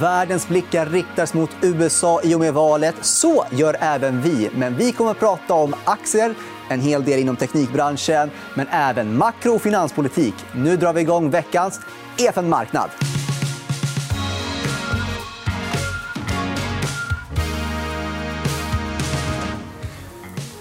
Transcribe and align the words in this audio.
Världens 0.00 0.48
blickar 0.48 0.86
riktas 0.86 1.34
mot 1.34 1.50
USA 1.62 2.20
i 2.22 2.34
och 2.34 2.40
med 2.40 2.54
valet. 2.54 2.94
Så 3.00 3.44
gör 3.50 3.76
även 3.80 4.22
vi. 4.22 4.50
Men 4.54 4.76
vi 4.76 4.92
kommer 4.92 5.10
att 5.10 5.18
prata 5.18 5.54
om 5.54 5.74
aktier, 5.84 6.34
en 6.68 6.80
hel 6.80 7.04
del 7.04 7.20
inom 7.20 7.36
teknikbranschen 7.36 8.30
men 8.54 8.68
även 8.68 9.16
makro 9.16 9.54
och 9.54 9.62
finanspolitik. 9.62 10.34
Nu 10.52 10.76
drar 10.76 10.92
vi 10.92 11.00
igång 11.00 11.30
veckans 11.30 11.80
EFN 12.18 12.48
Marknad. 12.48 12.90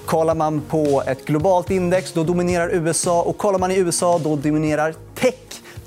Kollar 0.05 0.35
man 0.35 0.61
på 0.61 1.03
ett 1.07 1.25
globalt 1.25 1.71
index 1.71 2.13
då 2.13 2.23
dominerar 2.23 2.69
USA. 2.73 3.23
och 3.23 3.37
Kollar 3.37 3.59
man 3.59 3.71
i 3.71 3.77
USA 3.77 4.19
då 4.23 4.35
dominerar. 4.35 5.06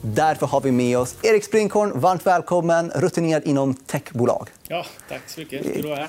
Därför 0.03 0.47
har 0.47 0.61
vi 0.61 0.73
med 0.73 0.99
oss 0.99 1.17
Erik 1.23 1.45
Springhorn. 1.45 2.01
Varmt 2.01 2.27
välkommen, 2.27 2.91
rutinerad 2.95 3.45
inom 3.45 3.75
techbolag. 3.75 4.49
Ja, 4.69 4.87
tack 5.09 5.21
så 5.27 5.41
mycket. 5.41 5.63
Kul 5.63 5.79
att 5.79 5.85
vara 5.85 5.97
här. 5.97 6.09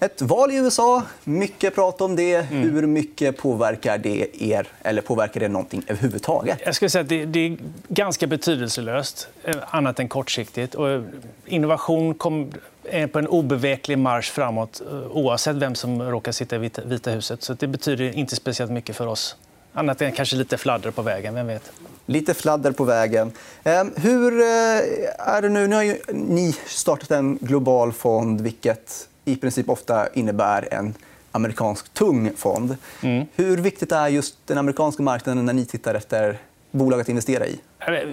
Ett 0.00 0.22
val 0.22 0.50
i 0.50 0.56
USA, 0.56 1.02
mycket 1.24 1.74
prat 1.74 2.00
om 2.00 2.16
det. 2.16 2.34
Mm. 2.34 2.70
Hur 2.70 2.86
mycket 2.86 3.36
påverkar 3.36 3.98
det 3.98 4.42
er? 4.42 4.68
Eller 4.82 5.02
påverkar 5.02 5.40
det 5.40 5.48
någonting 5.48 5.82
överhuvudtaget? 5.86 6.58
Jag 6.64 6.74
skulle 6.74 6.90
säga 6.90 7.02
att 7.02 7.08
det, 7.08 7.40
är 7.40 7.56
ganska 7.88 8.26
betydelselöst, 8.26 9.28
eh, 9.44 9.56
annat 9.70 10.00
än 10.00 10.08
kortsiktigt. 10.08 10.74
Och 10.74 11.02
innovation 11.46 12.14
kom, 12.14 12.52
är 12.84 13.06
på 13.06 13.18
en 13.18 13.28
obeveklig 13.28 13.98
marsch 13.98 14.30
framåt 14.30 14.82
eh, 14.90 15.16
oavsett 15.16 15.56
vem 15.56 15.74
som 15.74 16.02
råkar 16.02 16.32
sitta 16.32 16.56
i 16.56 16.70
Vita 16.84 17.10
huset. 17.10 17.42
Så 17.42 17.54
det 17.54 17.66
betyder 17.66 18.16
inte 18.16 18.36
speciellt 18.36 18.72
mycket 18.72 18.96
för 18.96 19.06
oss. 19.06 19.36
Annat 19.72 20.02
än 20.02 20.12
kanske 20.12 20.36
lite 20.36 20.58
fladder 20.58 20.90
på 20.90 21.02
vägen. 21.02 21.34
Vem 21.34 21.46
vet? 21.46 21.72
Lite 22.10 22.34
fladder 22.34 22.72
på 22.72 22.84
vägen. 22.84 23.32
Ehm, 23.64 23.92
hur 23.96 24.40
eh, 24.40 24.46
är 25.18 25.42
det 25.42 25.48
nu? 25.48 25.66
Nu 25.66 25.76
har 25.76 25.96
ni 26.12 26.52
startat 26.66 27.10
en 27.10 27.38
global 27.40 27.92
fond 27.92 28.40
vilket 28.40 29.08
i 29.24 29.36
princip 29.36 29.68
ofta 29.68 30.08
innebär 30.12 30.68
en 30.74 30.94
amerikansk 31.32 31.94
tung 31.94 32.32
fond. 32.36 32.76
Mm. 33.02 33.26
Hur 33.34 33.56
viktigt 33.56 33.92
är 33.92 34.08
just 34.08 34.36
den 34.46 34.58
amerikanska 34.58 35.02
marknaden 35.02 35.46
när 35.46 35.52
ni 35.52 35.64
tittar 35.64 35.94
efter 35.94 36.38
bolag 36.70 37.00
att 37.00 37.08
investera 37.08 37.46
i? 37.46 37.60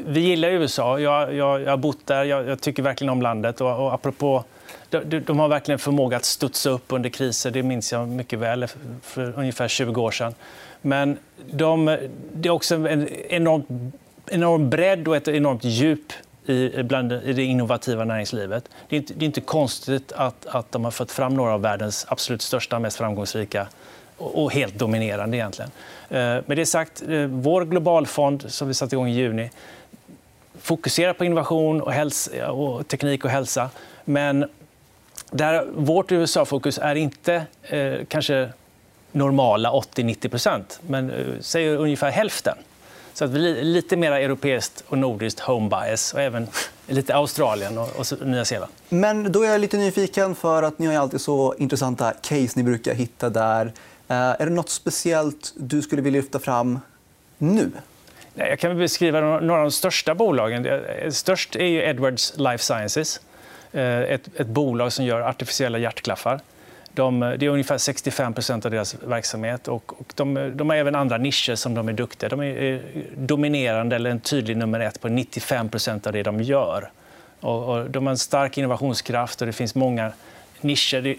Vi 0.08 0.20
gillar 0.20 0.50
USA. 0.50 1.00
Jag, 1.00 1.34
jag, 1.34 1.62
jag 1.62 1.70
har 1.70 1.78
bott 1.78 2.06
där. 2.06 2.24
Jag, 2.24 2.48
jag, 2.48 2.62
tycker 2.62 2.84
verkligen 2.84 3.10
om 3.10 3.22
landet. 3.22 3.62
Och, 3.62 3.86
och 3.86 3.94
apropå, 3.94 4.44
de, 4.90 5.20
de, 5.20 5.40
har 5.40 5.48
verkligen 5.48 5.80
förmåga 5.80 6.18
att 6.18 6.26
studsa 6.26 6.70
upp 6.70 6.86
under 6.88 7.10
kriser. 7.10 7.52
Det 7.52 7.64
minns 7.64 7.92
jag 7.92 8.08
mycket 8.08 8.40
väl 8.40 8.68
för 9.02 9.40
ungefär 9.40 9.68
20 9.68 10.02
år 10.02 10.12
sedan. 10.12 10.34
Men 10.88 11.18
de, 11.52 11.98
det 12.34 12.50
är 12.50 12.54
också 12.54 12.76
en 12.76 13.08
enorm, 13.30 13.92
enorm 14.26 14.70
bredd 14.70 15.08
och 15.08 15.16
ett 15.16 15.28
enormt 15.28 15.64
djup 15.64 16.14
i, 16.46 16.84
bland, 16.84 17.12
i 17.12 17.34
det 17.34 17.44
innovativa 17.44 18.06
näringslivet. 18.06 18.70
Det 18.90 18.96
är 18.96 18.98
inte, 18.98 19.14
det 19.14 19.26
är 19.26 19.28
inte 19.28 19.42
konstigt 19.42 20.12
att, 20.12 20.46
att 20.46 20.72
de 20.72 20.84
har 20.84 20.92
fått 20.92 21.12
fram 21.12 21.34
några 21.34 21.54
av 21.54 21.62
världens 21.62 22.06
absolut 22.10 22.42
största 22.42 22.80
mest 22.80 22.98
framgångsrika 22.98 23.68
och 24.18 24.54
helt 24.54 24.76
dominerande. 24.76 25.38
egentligen. 25.38 25.72
Eh, 26.10 26.18
med 26.46 26.58
det 26.58 26.66
sagt, 26.66 27.04
eh, 27.10 27.26
vår 27.26 27.66
globalfond 27.66 28.46
som 28.48 28.68
vi 28.68 28.74
satte 28.74 28.96
igång 28.96 29.08
i 29.08 29.14
juni 29.14 29.50
fokuserar 30.62 31.14
på 31.14 31.26
innovation, 31.26 31.82
och, 31.82 31.92
hälsa, 31.92 32.52
och 32.52 32.88
teknik 32.88 33.26
och 33.26 33.32
hälsa. 33.32 33.70
Men 34.06 34.46
där 35.32 35.66
vårt 35.76 36.12
USA-fokus 36.12 36.80
är 36.82 36.96
inte 36.96 37.46
eh, 37.64 37.94
kanske 38.08 38.50
normala 39.12 39.72
80-90% 39.72 40.64
men 40.88 41.10
eh, 41.10 41.26
säg 41.40 41.70
ungefär 41.70 42.12
hälften. 42.12 42.58
Så 43.14 43.26
att 43.26 43.32
vi 43.32 43.64
lite 43.64 43.98
mer 43.98 44.12
europeiskt 44.12 44.84
och 44.88 44.98
nordiskt 44.98 45.40
home 45.40 45.70
bias 45.70 46.14
och 46.14 46.22
även 46.22 46.48
lite 46.88 47.16
Australien 47.16 47.78
och, 47.78 47.90
och 48.00 48.28
Nya 48.28 48.46
Zeeland. 48.46 48.72
Men 48.90 49.32
då 49.32 49.44
är 49.44 49.52
jag 49.52 49.62
lite 49.62 49.78
nyfiken, 49.78 50.36
för 50.36 50.64
att 50.64 50.80
ni 50.80 50.86
har 50.86 50.94
alltid 50.94 51.22
så 51.22 51.56
intressanta 51.58 52.14
case 52.14 52.52
ni 52.56 52.64
brukar 52.64 52.94
hitta 52.94 53.30
där. 53.30 53.66
Eh, 54.08 54.18
är 54.18 54.46
det 54.46 54.52
nåt 54.52 54.70
speciellt 54.70 55.54
du 55.56 55.82
skulle 55.82 56.02
vilja 56.02 56.22
lyfta 56.22 56.40
fram 56.40 56.80
nu? 57.38 57.72
Jag 58.34 58.60
kan 58.60 58.78
beskriva 58.78 59.22
några 59.22 59.56
av 59.56 59.62
de 59.62 59.72
största 59.72 60.16
bolagen. 60.16 60.84
Störst 61.12 61.56
är 61.56 61.62
Edwards 61.62 62.34
Life 62.38 62.64
Sciences. 62.64 63.22
Eh, 63.72 64.00
ett, 64.00 64.30
ett 64.40 64.48
bolag 64.48 64.94
som 64.94 65.06
gör 65.06 65.22
artificiella 65.22 65.78
hjärtklaffar. 65.78 66.40
De, 66.98 67.20
det 67.20 67.46
är 67.46 67.50
ungefär 67.50 67.78
65% 67.78 68.66
av 68.66 68.72
deras 68.72 68.96
verksamhet. 69.04 69.68
Och, 69.68 70.00
och 70.00 70.14
de, 70.16 70.52
de, 70.56 70.70
har 70.70 70.78
även 70.78 70.96
andra 70.96 71.18
nischer 71.18 71.56
som 71.56 71.74
de 71.74 71.90
är 71.90 71.94
duktiga. 71.94 72.30
De 72.30 72.42
är 72.42 72.82
dominerande 73.18 73.96
eller 73.96 74.10
en 74.10 74.20
tydlig 74.20 74.58
nummer 74.58 74.80
ett 74.80 75.02
på 75.02 75.08
95% 75.08 76.08
av 76.08 76.14
det 76.14 76.24
de 76.24 76.42
gör. 76.42 76.90
Och, 77.42 77.70
och 77.70 77.90
de 77.90 78.06
har 78.06 78.12
en 78.12 78.18
stark 78.18 78.58
innovationskraft 78.58 79.42
och 79.42 79.48
det 79.48 79.54
finns 79.54 79.76
många 79.76 80.12
nischer. 80.62 81.16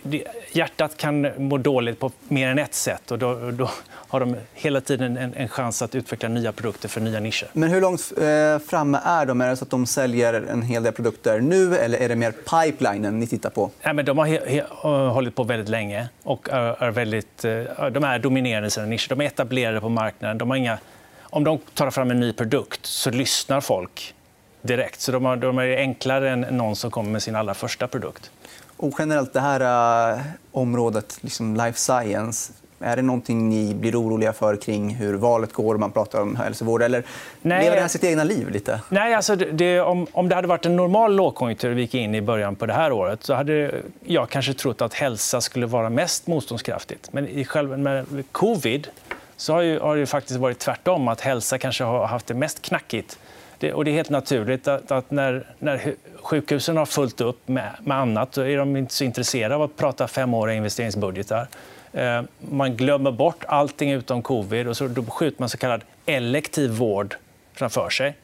Hjärtat 0.53 0.97
kan 0.97 1.28
må 1.37 1.59
dåligt 1.59 2.00
på 2.00 2.12
mer 2.28 2.49
än 2.49 2.59
ett 2.59 2.75
sätt. 2.75 3.10
Och 3.10 3.19
då, 3.19 3.50
då 3.50 3.71
har 4.09 4.21
de 4.21 4.37
hela 4.54 4.81
tiden 4.81 5.16
en, 5.16 5.34
en, 5.34 5.49
chans 5.49 5.82
att 5.82 5.94
utveckla 5.94 6.28
nya 6.28 6.53
produkter 6.53 6.88
för 6.88 7.00
nya 7.00 7.21
nischer. 7.21 7.49
Men 7.53 7.71
hur 7.71 7.81
långt 7.81 8.12
eh, 8.16 8.69
framme 8.69 9.00
är 9.04 9.26
de? 9.26 9.41
Är 9.41 9.49
det 9.49 9.56
så 9.56 9.65
att 9.65 9.71
de 9.71 9.87
säljer 9.87 10.34
en 10.34 10.62
hel 10.62 10.82
del 10.82 10.93
produkter 10.93 11.41
nu 11.41 11.76
eller 11.76 11.99
är 11.99 12.09
det 12.09 12.16
mer 12.16 12.32
pipelinen 12.32 13.21
ni 13.21 13.26
tittar 13.26 13.50
på? 13.50 13.71
Ja, 13.82 13.93
men 13.93 14.04
de 14.04 14.19
har 14.19 14.26
he, 14.26 14.41
he, 14.47 14.62
hållit 15.09 15.34
på 15.34 15.44
väldigt 15.44 15.69
länge 15.69 16.09
och 16.22 16.49
är, 16.49 16.82
är 16.82 16.91
väldigt, 16.91 17.44
eh, 17.44 17.53
de 17.93 18.05
är 18.05 18.19
dominerande 18.19 18.66
i 18.66 18.70
sina 18.70 18.87
nischer. 18.87 19.09
De 19.09 19.20
är 19.20 19.25
etablerade 19.25 19.81
på 19.81 19.88
marknaden. 19.88 20.38
De 20.38 20.50
har 20.50 20.56
inga, 20.56 20.78
om 21.20 21.44
de 21.44 21.59
tar 21.75 21.91
fram 21.91 22.10
en 22.10 22.20
ny 22.20 22.32
produkt 22.32 22.87
så 22.87 23.10
lyssnar 23.10 23.60
folk 23.60 24.15
direkt. 24.62 25.00
Så 25.00 25.12
de, 25.12 25.25
har, 25.25 25.37
de 25.37 25.59
är 25.59 25.76
enklare 25.76 26.31
än 26.31 26.41
någon 26.41 26.76
som 26.76 26.91
kommer 26.91 27.10
med 27.10 27.22
sin 27.22 27.37
allra 27.37 27.55
första 27.55 27.88
produkt. 27.88 28.31
Och 28.78 28.94
generellt, 28.99 29.33
det 29.33 29.41
här 29.41 30.15
uh, 30.15 30.21
området, 30.53 31.19
liksom 31.21 31.56
life 31.56 31.78
science 31.78 32.53
är 32.81 32.97
det 32.97 33.03
någonting 33.03 33.49
ni 33.49 33.75
blir 33.75 34.00
oroliga 34.00 34.33
för 34.33 34.56
kring 34.56 34.94
hur 34.94 35.15
valet 35.15 35.53
går? 35.53 35.77
Man 35.77 35.93
pratar 35.93 36.21
om 36.21 36.37
hälsovård. 36.37 36.83
Eller 36.83 37.05
Nej. 37.43 37.65
lever 37.65 37.77
det 37.77 37.83
här 37.83 37.88
sitt 37.88 38.05
egna 38.05 38.25
liv? 38.25 38.50
lite? 38.50 38.81
Nej, 38.88 39.15
alltså 39.15 39.37
det, 39.37 39.81
om, 39.81 40.06
om 40.12 40.28
det 40.28 40.34
hade 40.34 40.49
varit 40.49 40.67
en 40.67 40.77
normal 40.77 41.17
lågkonjunktur 41.17 41.75
vi 41.75 41.81
gick 41.81 41.94
in 41.94 42.15
i 42.15 42.22
början 42.22 42.56
på 42.56 42.67
det 42.67 42.72
här 42.72 42.93
året 42.93 43.25
så 43.25 43.34
hade 43.34 43.83
jag 44.05 44.28
kanske 44.28 44.55
trott 44.55 44.83
att 44.83 44.94
hälsa 44.94 45.41
skulle 45.41 45.67
vara 45.67 45.91
mest 45.91 46.27
motståndskraftigt. 46.27 47.12
Men 47.12 47.28
i 47.28 47.44
själva, 47.44 47.77
med 47.77 48.06
covid 48.33 48.88
så 49.37 49.53
har, 49.53 49.61
ju, 49.61 49.81
har 49.81 49.97
det 49.97 50.06
faktiskt 50.06 50.38
varit 50.38 50.59
tvärtom. 50.59 51.09
att 51.09 51.21
Hälsa 51.21 51.59
kanske 51.59 51.84
har 51.84 52.06
haft 52.06 52.27
det 52.27 52.34
mest 52.34 52.62
knackigt. 52.62 53.19
Det, 53.58 53.72
och 53.72 53.84
det 53.84 53.91
är 53.91 53.92
helt 53.92 54.10
naturligt 54.10 54.69
att, 54.69 54.91
att 54.91 55.10
när, 55.10 55.46
när 55.58 55.94
sjukhusen 56.22 56.76
har 56.76 56.86
fullt 56.86 57.20
upp 57.20 57.48
med, 57.48 57.70
med 57.84 57.96
annat 57.96 58.32
då 58.32 58.41
är 58.41 58.56
de 58.56 58.76
inte 58.76 58.94
så 58.94 59.04
intresserade 59.04 59.54
av 59.54 59.62
att 59.62 59.76
prata 59.76 60.08
femåriga 60.08 60.56
investeringsbudgetar. 60.56 61.48
Eh, 61.92 62.22
man 62.50 62.76
glömmer 62.76 63.10
bort 63.10 63.44
allting 63.48 63.91
utom 63.91 64.22
covid 64.22 64.69
och 64.69 64.76
så 64.76 64.88
då 64.88 65.04
skjuter 65.04 65.42
man 65.42 65.48
så 65.48 65.58
kallad 65.58 65.84
elektiv 66.06 66.70
vård 66.70 67.16
framför 67.54 67.91
sig. 67.91 68.16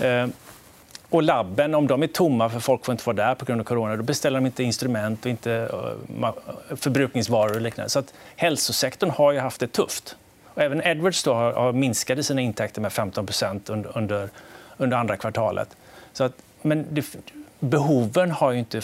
Eh, 0.00 0.26
och 1.08 1.22
labben, 1.22 1.74
om 1.74 1.86
de 1.86 2.02
är 2.02 2.06
tomma 2.06 2.48
för 2.48 2.60
folk 2.60 2.84
får 2.84 2.92
inte 2.92 3.06
vara 3.06 3.16
där 3.16 3.34
på 3.34 3.44
grund 3.44 3.60
av 3.60 3.64
corona, 3.64 3.96
då 3.96 4.02
beställer 4.02 4.40
de 4.40 4.46
inte 4.46 4.62
instrument 4.62 5.24
och 5.24 5.30
inte 5.30 5.52
eh, 6.22 6.32
förbrukningsvaror 6.76 7.54
och 7.54 7.60
liknande. 7.60 7.90
Så 7.90 7.98
att 7.98 8.14
hälsosektorn 8.36 9.10
har 9.10 9.32
ju 9.32 9.38
haft 9.38 9.60
det 9.60 9.66
tufft. 9.66 10.16
Och 10.54 10.62
även 10.62 10.82
Edwards 10.82 11.22
då 11.22 11.34
har 11.34 11.72
minskat 11.72 12.24
sina 12.24 12.40
intäkter 12.40 12.80
med 12.80 12.92
15 12.92 13.28
under, 13.66 14.28
under, 14.76 14.96
andra 14.96 15.16
kvartalet. 15.16 15.76
Så 16.12 16.24
att, 16.24 16.32
men 16.62 16.86
det, 16.90 17.16
behoven 17.60 18.30
har 18.30 18.52
ju 18.52 18.58
inte 18.58 18.80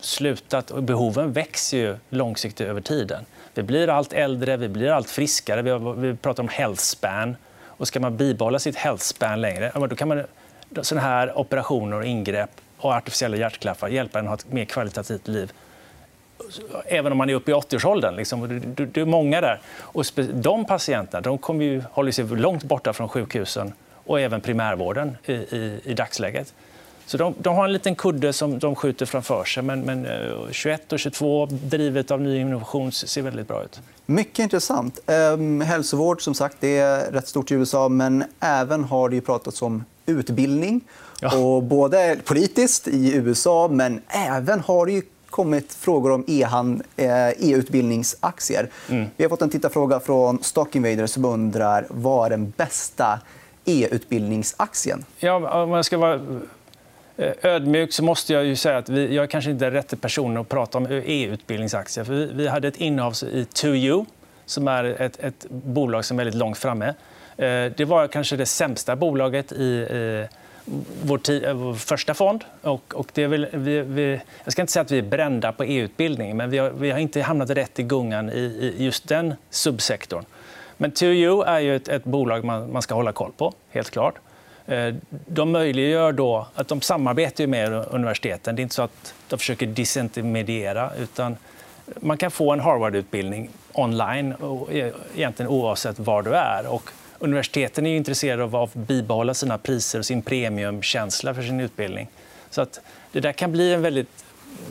slutat. 0.00 0.70
Och 0.70 0.82
behoven 0.82 1.32
växer 1.32 1.78
ju 1.78 1.96
långsiktigt 2.10 2.66
över 2.66 2.80
tiden. 2.80 3.24
Vi 3.54 3.62
blir 3.62 3.88
allt 3.88 4.12
äldre, 4.12 4.56
vi 4.56 4.68
blir 4.68 4.90
allt 4.90 5.10
friskare. 5.10 5.62
Vi, 5.62 5.70
har, 5.70 5.94
vi 5.94 6.16
pratar 6.16 6.42
om 6.42 6.48
health 6.48 6.80
span. 6.80 7.36
Och 7.64 7.88
ska 7.88 8.00
man 8.00 8.16
bibehålla 8.16 8.58
sitt 8.58 8.76
health 8.76 9.02
span 9.02 9.40
längre 9.40 9.72
då 9.74 9.96
kan 9.96 10.08
man, 10.08 10.24
såna 10.82 11.00
här 11.00 11.38
operationer 11.38 11.96
och 11.96 12.04
ingrepp 12.04 12.50
och 12.76 12.92
artificiella 12.92 13.36
hjärtklaffar 13.36 13.88
hjälpa 13.88 14.18
en 14.18 14.24
att 14.24 14.28
ha 14.28 14.48
ett 14.48 14.52
mer 14.52 14.64
kvalitativt 14.64 15.28
liv 15.28 15.52
även 16.86 17.12
om 17.12 17.18
man 17.18 17.30
är 17.30 17.34
uppe 17.34 17.50
i 17.50 17.54
80-årsåldern. 17.54 18.16
Liksom. 18.16 18.62
Det 18.76 19.00
är 19.00 19.04
många 19.04 19.40
där. 19.40 19.60
Och 19.78 20.04
de 20.32 20.64
patienterna 20.64 21.20
de 21.20 21.38
kommer 21.38 21.64
ju, 21.64 21.82
håller 21.92 22.12
sig 22.12 22.24
långt 22.24 22.64
borta 22.64 22.92
från 22.92 23.08
sjukhusen 23.08 23.72
och 24.06 24.20
även 24.20 24.40
primärvården 24.40 25.16
i, 25.24 25.32
i, 25.32 25.80
i 25.84 25.94
dagsläget. 25.94 26.54
Så 27.06 27.16
de, 27.16 27.34
de, 27.38 27.54
har 27.54 27.64
en 27.64 27.72
liten 27.72 27.94
kudde 27.94 28.32
som 28.32 28.58
de 28.58 28.74
skjuter 28.74 29.06
framför 29.06 29.44
sig. 29.44 29.62
Men, 29.62 29.80
men 29.80 30.06
21 30.50 30.92
eh, 30.92 30.94
och 30.94 30.98
22, 30.98 31.46
drivet 31.46 32.10
av 32.10 32.20
ny 32.20 32.40
innovation, 32.40 32.92
ser 32.92 33.22
väldigt 33.22 33.48
bra 33.48 33.64
ut. 33.64 33.80
Mycket 34.06 34.38
intressant. 34.38 34.98
Ehm, 35.06 35.60
hälsovård 35.60 36.22
som 36.22 36.34
sagt, 36.34 36.56
det 36.60 36.78
är 36.78 37.12
rätt 37.12 37.28
stort 37.28 37.50
i 37.50 37.54
USA. 37.54 37.88
Men 37.88 38.24
även 38.40 38.84
har 38.84 39.08
det 39.08 39.20
pratats 39.20 39.62
om 39.62 39.84
utbildning. 40.06 40.80
Ja. 41.20 41.38
Och 41.38 41.62
både 41.62 42.18
politiskt 42.24 42.88
i 42.88 43.14
USA, 43.14 43.68
men 43.68 44.00
även 44.08 44.60
har 44.60 44.86
det 44.86 45.02
kommit 45.30 45.74
frågor 45.74 46.12
om 46.12 46.24
e-utbildningsaktier. 46.96 48.70
Mm. 48.88 49.06
Vi 49.16 49.24
har 49.24 49.28
fått 49.28 49.42
en 49.42 49.50
tittarfråga 49.50 50.00
från 50.00 50.42
Stock 50.42 50.76
Invaders 50.76 51.10
som 51.10 51.24
undrar 51.24 51.86
vad 51.90 52.26
är 52.26 52.30
den 52.30 52.52
bästa 52.56 53.20
e-utbildningsaktien? 53.64 55.04
Ja, 55.18 55.62
om 55.62 55.70
jag 55.70 55.84
ska 55.84 55.98
vara 55.98 56.20
Eh, 57.18 57.32
ödmjukt 57.42 57.94
så 57.94 58.04
måste 58.04 58.32
jag 58.32 58.44
ju 58.44 58.56
säga 58.56 58.78
att 58.78 58.88
vi, 58.88 59.14
jag 59.14 59.22
är 59.22 59.26
kanske 59.26 59.50
inte 59.50 59.66
är 59.66 59.70
rätt 59.70 60.00
person 60.00 60.36
att 60.36 60.48
prata 60.48 60.78
om 60.78 60.86
EU-utbildningsaktier. 60.86 62.04
För 62.04 62.12
vi, 62.12 62.30
vi 62.32 62.48
hade 62.48 62.68
ett 62.68 62.76
innehav 62.76 63.12
i 63.12 63.42
2U 63.42 64.06
som 64.46 64.68
är 64.68 64.84
ett, 64.84 65.20
ett 65.20 65.46
bolag 65.50 66.04
som 66.04 66.18
är 66.18 66.24
väldigt 66.24 66.38
långt 66.38 66.58
framme. 66.58 66.86
Eh, 67.36 67.72
det 67.76 67.86
var 67.86 68.06
kanske 68.06 68.36
det 68.36 68.46
sämsta 68.46 68.96
bolaget 68.96 69.52
i 69.52 69.86
vår, 71.02 71.30
eh, 71.30 71.54
vår 71.54 71.74
första 71.74 72.14
fond. 72.14 72.44
Och, 72.62 72.94
och 72.94 73.08
det 73.12 73.22
är 73.22 73.28
väl, 73.28 73.46
vi, 73.52 73.80
vi, 73.80 74.20
jag 74.44 74.52
ska 74.52 74.62
inte 74.62 74.72
säga 74.72 74.82
att 74.82 74.90
vi 74.90 74.98
är 74.98 75.02
brända 75.02 75.52
på 75.52 75.64
EU-utbildning 75.64 76.36
men 76.36 76.50
vi 76.50 76.58
har, 76.58 76.70
vi 76.70 76.90
har, 76.90 76.98
inte 76.98 77.22
hamnat 77.22 77.50
rätt 77.50 77.78
i 77.78 77.82
gungan 77.82 78.30
i, 78.30 78.74
i 78.78 78.84
just 78.84 79.08
den 79.08 79.34
subsektorn. 79.50 80.24
Men 80.76 80.92
2U 80.92 81.44
är 81.44 81.60
ju 81.60 81.76
ett, 81.76 81.88
ett 81.88 82.04
bolag 82.04 82.44
man, 82.44 82.72
man, 82.72 82.82
ska 82.82 82.94
hålla 82.94 83.12
koll 83.12 83.32
på, 83.36 83.52
helt 83.70 83.90
klart. 83.90 84.14
Eh, 84.66 84.94
de 85.08 85.52
möjliggör 85.52 86.12
då 86.12 86.46
att 86.54 86.68
de 86.68 86.80
samarbetar 86.80 87.46
med 87.46 87.72
universiteten. 87.72 88.56
Det 88.56 88.60
är 88.60 88.62
inte 88.62 88.74
så 88.74 88.82
att 88.82 89.14
de 89.28 89.38
försöker 89.38 89.66
disintermediera. 89.66 90.90
utan 90.98 91.36
Man 92.00 92.16
kan 92.16 92.30
få 92.30 92.52
en 92.52 92.60
Harvard-utbildning 92.60 93.50
online 93.72 94.34
eh, 94.70 94.88
egentligen 95.14 95.50
oavsett 95.50 95.98
var 95.98 96.22
du 96.22 96.34
är. 96.34 96.66
Och 96.66 96.90
universiteten 97.26 97.86
är 97.86 97.96
intresserade 97.96 98.42
av 98.42 98.56
att 98.56 98.74
bibehålla 98.74 99.34
sina 99.34 99.58
priser 99.58 99.98
och 99.98 100.06
sin 100.06 100.22
premiumkänsla 100.22 101.34
för 101.34 101.42
sin 101.42 101.60
utbildning. 101.60 102.08
Så 102.50 102.62
att 102.62 102.80
det 103.12 103.20
där 103.20 103.32
kan 103.32 103.52
bli 103.52 103.74
en 103.74 103.82
väldigt 103.82 104.24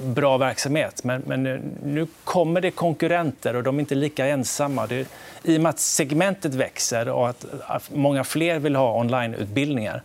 bra 0.03 0.37
verksamhet. 0.37 1.03
Men, 1.03 1.23
men 1.25 1.43
nu 1.83 2.07
kommer 2.23 2.61
det 2.61 2.71
konkurrenter 2.71 3.55
och 3.55 3.63
de 3.63 3.75
är 3.75 3.79
inte 3.79 3.95
lika 3.95 4.27
ensamma. 4.27 4.87
Det, 4.87 5.07
I 5.43 5.57
och 5.57 5.61
med 5.61 5.69
att 5.69 5.79
segmentet 5.79 6.53
växer 6.53 7.09
och 7.09 7.29
att, 7.29 7.45
att 7.67 7.91
många 7.93 8.23
fler 8.23 8.59
vill 8.59 8.75
ha 8.75 8.99
onlineutbildningar 8.99 10.03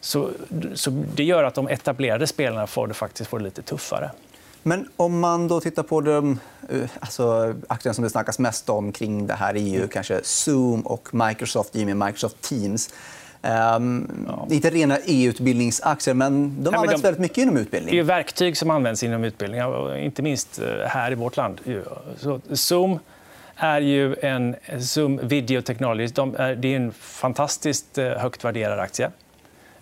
så, 0.00 0.30
så 0.74 0.90
det 0.90 1.24
gör 1.24 1.44
att 1.44 1.54
de 1.54 1.68
etablerade 1.68 2.26
spelarna 2.26 2.66
får 2.66 2.86
det 2.86 2.94
faktiskt 2.94 3.30
får 3.30 3.38
det 3.38 3.44
lite 3.44 3.62
tuffare. 3.62 4.10
Men 4.66 4.88
om 4.96 5.20
man 5.20 5.48
då 5.48 5.60
tittar 5.60 5.82
på 5.82 6.00
de 6.00 6.38
eh, 6.68 6.80
alltså, 7.00 7.54
aktierna 7.68 7.94
som 7.94 8.04
det 8.04 8.10
snackas 8.10 8.38
mest 8.38 8.70
om 8.70 8.92
kring 8.92 9.26
det 9.26 9.34
här 9.34 9.54
EU, 9.56 9.88
kanske 9.88 10.20
Zoom 10.22 10.80
och 10.80 11.14
Microsoft 11.14 11.76
i 11.76 11.84
med 11.84 11.96
Microsoft 11.96 12.40
Teams. 12.40 12.90
Um, 13.42 14.26
ja. 14.28 14.48
Inte 14.50 14.70
rena 14.70 14.98
EU-utbildningsaktier, 15.04 16.14
men 16.14 16.64
de 16.64 16.70
Nej, 16.70 16.78
används 16.78 17.02
de... 17.02 17.06
väldigt 17.06 17.20
mycket 17.20 17.38
inom 17.38 17.56
utbildning. 17.56 17.94
Det 17.94 17.98
är 17.98 18.02
verktyg 18.02 18.56
som 18.56 18.70
används 18.70 19.02
inom 19.02 19.24
utbildning, 19.24 19.60
inte 20.04 20.22
minst 20.22 20.58
eh, 20.58 20.66
här 20.86 21.12
i 21.12 21.14
vårt 21.14 21.36
land. 21.36 21.60
Så 22.16 22.40
Zoom 22.52 22.98
är 23.56 23.80
ju 23.80 24.14
en 24.14 24.56
Zoom 24.80 25.20
Video 25.22 25.62
Technologies. 25.62 26.12
De 26.12 26.36
är, 26.36 26.54
det 26.54 26.68
är 26.68 26.76
en 26.76 26.92
fantastiskt 26.92 27.98
eh, 27.98 28.08
högt 28.08 28.44
värderad 28.44 28.78
aktie. 28.78 29.10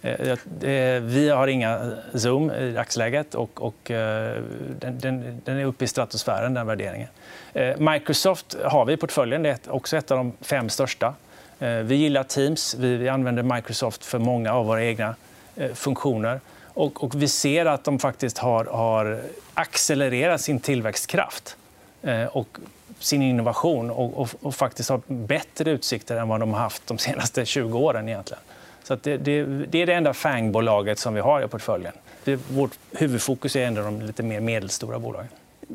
Eh, 0.02 0.30
eh, 0.70 1.00
vi 1.02 1.28
har 1.28 1.48
inga 1.48 1.92
Zoom 2.14 2.50
i 2.50 2.72
dagsläget. 2.72 3.34
Och, 3.34 3.62
och 3.62 3.90
eh, 3.90 4.42
den, 4.78 4.98
den, 4.98 5.40
den, 5.44 5.58
är 5.58 5.64
uppe 5.64 5.84
i 5.84 5.88
stratosfären, 5.88 6.54
den 6.54 6.66
värderingen. 6.66 7.08
Microsoft 7.78 8.56
har 8.64 8.84
vi 8.84 8.92
i 8.92 8.96
portföljen. 8.96 9.42
Det 9.42 9.50
är 9.50 9.74
också 9.74 9.96
ett 9.96 10.10
av 10.10 10.16
de 10.16 10.32
fem 10.40 10.68
största. 10.68 11.14
Vi 11.58 11.94
gillar 11.94 12.22
Teams. 12.22 12.74
Vi 12.74 13.08
använder 13.08 13.42
Microsoft 13.42 14.04
för 14.04 14.18
många 14.18 14.52
av 14.52 14.66
våra 14.66 14.84
egna 14.84 15.14
funktioner. 15.74 16.40
Och, 16.66 17.04
och 17.04 17.22
vi 17.22 17.28
ser 17.28 17.66
att 17.66 17.84
de 17.84 17.98
faktiskt 17.98 18.38
har, 18.38 18.64
har 18.64 19.20
accelererat 19.54 20.40
sin 20.40 20.60
tillväxtkraft 20.60 21.56
och 22.30 22.58
sin 22.98 23.22
innovation 23.22 23.90
och, 23.90 24.20
och, 24.20 24.28
och, 24.40 24.54
faktiskt 24.54 24.90
har 24.90 25.00
bättre 25.06 25.70
utsikter 25.70 26.16
än 26.16 26.28
vad 26.28 26.40
de 26.40 26.52
har 26.52 26.60
haft 26.60 26.86
de 26.86 26.98
senaste 26.98 27.44
20 27.44 27.78
åren. 27.78 28.08
Egentligen. 28.08 28.42
Så 28.82 28.94
det, 29.02 29.16
det, 29.16 29.44
det, 29.44 29.82
är 29.82 29.86
det 29.86 29.94
enda 29.94 30.12
FANG-bolaget 30.12 30.98
som 30.98 31.14
vi 31.14 31.20
har 31.20 31.44
i 31.44 31.48
portföljen. 31.48 31.92
Det, 32.24 32.36
vårt 32.36 32.78
huvudfokus 32.90 33.56
är 33.56 33.66
ändå 33.66 33.82
de 33.82 34.02
lite 34.02 34.22
mer 34.22 34.40
medelstora 34.40 34.98
bolagen. 34.98 35.28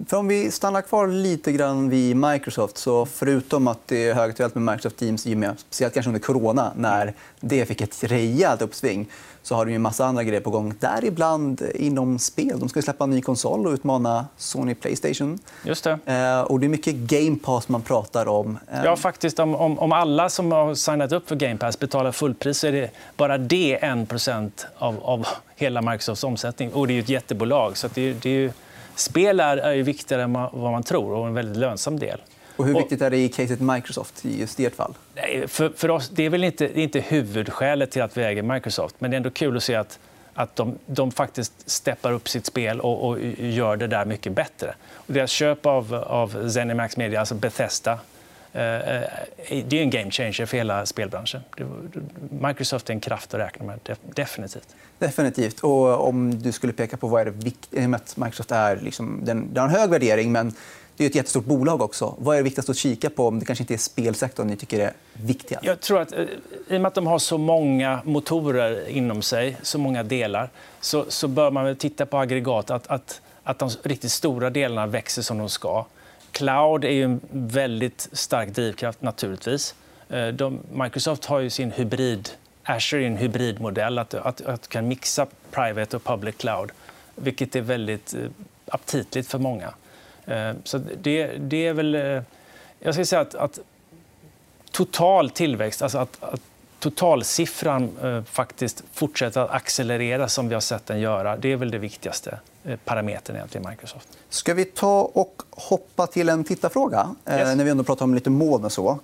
För 0.08 0.18
om 0.18 0.28
vi 0.28 0.52
stannar 0.52 0.82
kvar 0.82 1.08
lite 1.08 1.52
grann 1.52 1.90
vid 1.90 2.16
Microsoft. 2.16 2.78
så 2.78 3.06
Förutom 3.06 3.68
att 3.68 3.80
det 3.86 4.10
är 4.10 4.14
högaktuellt 4.14 4.56
med 4.56 4.64
Microsoft 4.64 4.98
Teams, 4.98 5.28
i 5.28 5.36
med, 5.36 5.60
speciellt 5.60 5.94
kanske 5.94 6.10
under 6.10 6.20
corona 6.20 6.72
när 6.76 7.14
det 7.40 7.66
fick 7.66 7.82
ett 7.82 8.04
rejält 8.04 8.62
uppsving 8.62 9.10
så 9.48 9.56
har 9.56 9.66
de 9.66 9.74
en 9.74 9.82
massa 9.82 10.06
andra 10.06 10.24
grejer 10.24 10.42
på 10.42 10.50
gång. 10.50 10.74
Däribland 10.80 11.62
inom 11.76 12.20
spel. 12.20 12.60
De 12.60 12.70
ska 12.70 12.82
släppa 12.82 13.04
en 13.04 13.10
ny 13.10 13.22
konsol 13.22 13.68
och 13.68 13.74
utmana 13.74 14.26
Sony 14.38 14.76
Playstation. 14.76 15.40
Just 15.64 15.84
det. 15.84 16.00
Eh, 16.06 16.42
och 16.42 16.60
det 16.60 16.66
är 16.66 16.70
mycket 16.70 16.96
Game 16.96 17.36
Pass 17.44 17.70
man 17.70 17.82
pratar 17.82 18.28
om. 18.28 18.60
Eh, 18.72 18.84
ja, 18.84 18.96
faktiskt. 18.96 19.40
Om, 19.40 19.56
om, 19.56 19.80
om, 19.80 19.92
alla 19.92 20.30
som 20.30 20.52
har 20.52 20.76
signat 20.76 21.12
upp 21.12 21.28
för 21.28 21.36
Game 21.36 21.58
Pass 21.58 21.80
betalar 21.80 22.12
fullpris 22.12 22.58
så 22.58 22.68
är 22.68 22.72
det 22.72 22.92
bara 23.18 23.38
det 23.38 23.74
1 23.74 24.68
av, 24.78 25.00
av 25.04 25.28
hela 25.56 25.82
Microsofts 25.82 26.24
omsättning. 26.24 26.74
Och 26.74 26.88
det 26.88 26.94
är 26.94 27.00
ett 27.00 27.10
jättebolag. 27.10 27.78
Så 27.78 27.88
det, 27.94 28.14
det 28.14 28.30
är 28.30 28.54
spel 29.00 29.40
är, 29.40 29.58
är 29.58 29.84
viktigare 29.84 30.24
än 30.24 30.34
vad 30.34 30.72
man 30.72 30.84
tror 30.84 31.14
och 31.14 31.28
en 31.28 31.34
väldigt 31.34 31.58
lönsam 31.58 32.00
del. 32.00 32.22
Och 32.56 32.66
hur 32.66 32.74
viktigt 32.74 33.02
är 33.02 33.10
det 33.10 33.18
i 33.18 33.30
caset 33.30 33.60
Microsoft 33.60 34.26
i 34.26 34.40
just 34.40 34.60
ert 34.60 34.76
fall? 34.76 34.94
Nej, 35.16 35.48
för, 35.48 35.70
för 35.70 35.90
oss, 35.90 36.10
det 36.10 36.24
är 36.24 36.30
väl 36.30 36.44
inte, 36.44 36.68
det 36.68 36.80
är 36.80 36.84
inte 36.84 37.00
huvudskälet 37.00 37.92
till 37.92 38.02
att 38.02 38.18
vi 38.18 38.24
äger 38.24 38.42
Microsoft. 38.44 38.96
Men 39.00 39.12
det 39.12 39.16
är 39.16 39.18
ändå 39.18 39.30
kul 39.30 39.58
att 39.58 39.64
se 39.64 39.76
att, 39.76 40.00
att 40.34 40.56
de, 40.56 40.78
de 40.86 41.12
faktiskt 41.12 41.70
steppar 41.70 42.12
upp 42.12 42.30
sitt 42.30 42.46
spel 42.46 42.80
och, 42.80 43.08
och 43.08 43.20
gör 43.38 43.76
det 43.78 43.88
där 43.88 44.06
mycket 44.06 44.34
bättre. 44.34 44.76
Och 44.94 45.14
deras 45.14 45.32
köp 45.32 45.66
av, 45.66 45.94
av 45.94 46.50
Zenimax 46.50 46.98
Media, 46.98 47.20
alltså 47.20 47.36
Bethesda, 47.36 48.00
det 48.58 49.74
är 49.74 49.82
en 49.82 49.90
game 49.90 50.12
changer 50.12 50.46
för 50.46 50.58
hela 50.58 50.86
spelbranschen. 50.86 51.42
Microsoft 52.30 52.90
är 52.90 52.94
en 52.94 53.00
kraft 53.00 53.34
att 53.34 53.40
räkna 53.40 53.66
med, 53.66 53.98
definitivt. 54.16 54.76
Definitivt. 55.00 55.60
Och 55.60 56.08
om 56.08 56.40
du 56.42 56.52
skulle 56.52 56.74
peka 56.74 56.98
på 56.98 57.08
vad 57.08 57.22
är 57.22 57.26
det 57.26 57.32
viktiga... 57.32 58.00
Microsoft 58.16 58.52
är 58.52 58.76
liksom, 58.76 59.20
den, 59.24 59.54
den 59.54 59.62
har 59.62 59.70
en 59.70 59.76
hög 59.76 59.90
värdering, 59.90 60.32
men 60.32 60.54
det 60.98 61.04
är 61.04 61.08
ett 61.08 61.16
jättestort 61.16 61.46
bolag 61.46 61.82
också. 61.82 62.16
Vad 62.18 62.36
är 62.36 62.40
det 62.40 62.44
viktigast 62.44 62.70
att 62.70 62.78
kika 62.78 63.10
på 63.10 63.28
om 63.28 63.40
det 63.40 63.46
kanske 63.46 63.64
inte 63.64 63.74
är 63.74 63.78
spelsektorn 63.78 64.48
ni 64.48 64.56
tycker 64.56 64.80
är 64.80 64.94
viktigast? 65.14 65.66
Jag 65.66 65.80
tror 65.80 66.02
att, 66.02 66.12
eh, 66.12 66.20
I 66.20 66.78
och 66.78 66.82
med 66.82 66.86
att 66.86 66.96
de 66.96 67.08
har 67.08 67.20
så 67.20 67.38
många 67.38 68.02
motorer 68.06 68.90
inom 68.90 69.22
sig, 69.22 69.58
så 69.62 69.80
många 69.80 70.04
delar, 70.04 70.50
så, 70.82 71.06
så 71.08 71.28
bör 71.28 71.52
man 71.52 71.76
titta 71.76 72.06
på 72.06 72.18
aggregat. 72.18 72.70
Att, 72.70 72.88
att, 72.88 73.22
att 73.44 73.60
de 73.60 73.70
riktigt 73.84 74.12
stora 74.12 74.50
delarna 74.50 74.88
växer 74.88 75.22
som 75.22 75.38
de 75.38 75.50
ska. 75.50 75.86
Cloud 76.32 76.86
är 76.86 77.04
en 77.04 77.22
väldigt 77.32 78.10
stark 78.12 78.50
drivkraft, 78.50 79.02
naturligtvis. 79.02 79.76
Eh, 80.10 80.28
de, 80.28 80.60
Microsoft 80.72 81.26
har 81.26 81.40
ju 81.40 81.50
sin 81.50 81.72
hybrid 81.72 82.30
Azure 82.64 83.04
är 83.04 83.08
en 83.08 83.18
hybridmodell, 83.18 84.00
att, 84.00 84.14
att, 84.14 84.42
att 84.42 84.68
kan 84.68 84.88
mixa 84.88 85.28
private 85.52 85.96
och 85.96 86.04
public 86.04 86.36
cloud 86.36 86.72
vilket 87.16 87.56
är 87.56 87.62
väldigt 87.62 88.14
eh, 88.14 88.20
aptitligt 88.68 89.28
för 89.28 89.40
många. 89.40 89.74
Eh, 90.26 90.52
så 90.64 90.78
det, 90.78 91.28
det 91.28 91.68
är 91.68 91.74
väl... 91.74 92.24
Jag 92.80 92.94
ska 92.94 93.06
säga 93.06 93.22
att, 93.22 93.36
att 93.36 93.60
total 94.72 95.30
tillväxt, 95.30 95.82
alltså 95.82 95.98
att, 95.98 96.24
att 96.24 96.42
totalsiffran 96.90 97.90
eh, 98.04 98.24
faktiskt 98.24 98.84
fortsätter 98.94 99.42
att 99.42 99.52
accelerera 99.52 100.28
som 100.28 100.48
vi 100.48 100.54
har 100.54 100.62
sett 100.62 100.86
den 100.86 101.00
göra, 101.00 101.38
det 101.38 101.52
är 101.52 101.56
väl 101.56 101.72
det 101.72 101.78
viktigaste 101.78 102.40
eh, 102.66 102.78
parametern 102.86 103.36
i 103.36 103.70
Microsoft. 103.70 104.08
Ska 104.30 104.54
vi 104.54 104.66
ta 104.66 105.02
och 105.14 105.42
hoppa 105.50 106.08
till 106.08 106.30
en 106.30 106.44
tittarfråga 106.44 107.16
eh, 107.26 107.38
yes. 107.38 107.56
när 107.56 107.64
vi 107.64 107.70
ändå 107.70 107.84
pratar 107.84 108.06
om 108.06 108.14
lite 108.14 108.30
moln 108.30 108.66
och 108.66 108.72
så. 108.72 109.00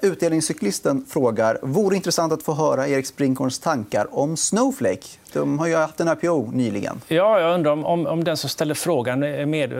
Utdelningscyklisten 0.00 1.04
frågar 1.08 1.58
vore 1.62 1.96
intressant 1.96 2.32
att 2.32 2.42
få 2.42 2.54
höra 2.54 2.88
Erik 2.88 3.06
Springhorns 3.06 3.58
tankar 3.58 4.18
om 4.18 4.36
Snowflake. 4.36 5.06
De 5.32 5.58
har 5.58 5.66
ju 5.66 5.76
haft 5.76 6.00
en 6.00 6.08
IPO 6.08 6.50
nyligen. 6.50 7.00
Ja, 7.08 7.40
jag 7.40 7.54
undrar 7.54 7.72
om, 7.72 8.06
om 8.06 8.24
den 8.24 8.36
som 8.36 8.50
ställer 8.50 8.74
frågan 8.74 9.20
med, 9.50 9.72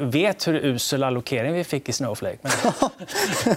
vet 0.00 0.48
hur 0.48 0.54
usel 0.54 1.02
allokering 1.02 1.52
vi 1.52 1.64
fick 1.64 1.88
i 1.88 1.92
Snowflake. 1.92 2.38
Men... 2.42 2.52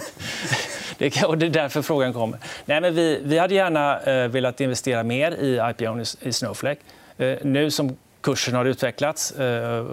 det, 0.98 1.24
och 1.24 1.38
det 1.38 1.46
är 1.46 1.50
därför 1.50 1.82
frågan 1.82 2.12
kommer. 2.12 2.38
Nej, 2.66 2.80
men 2.80 2.94
vi, 2.94 3.20
vi 3.22 3.38
hade 3.38 3.54
gärna 3.54 4.00
eh, 4.00 4.28
velat 4.28 4.60
investera 4.60 5.02
mer 5.02 5.32
i 5.32 5.70
IPO 5.70 6.00
i, 6.00 6.28
i 6.28 6.32
Snowflake. 6.32 6.80
Eh, 7.18 7.36
nu 7.42 7.70
som 7.70 7.96
kursen 8.20 8.54
har 8.54 8.64
utvecklats 8.64 9.32
eh, 9.32 9.86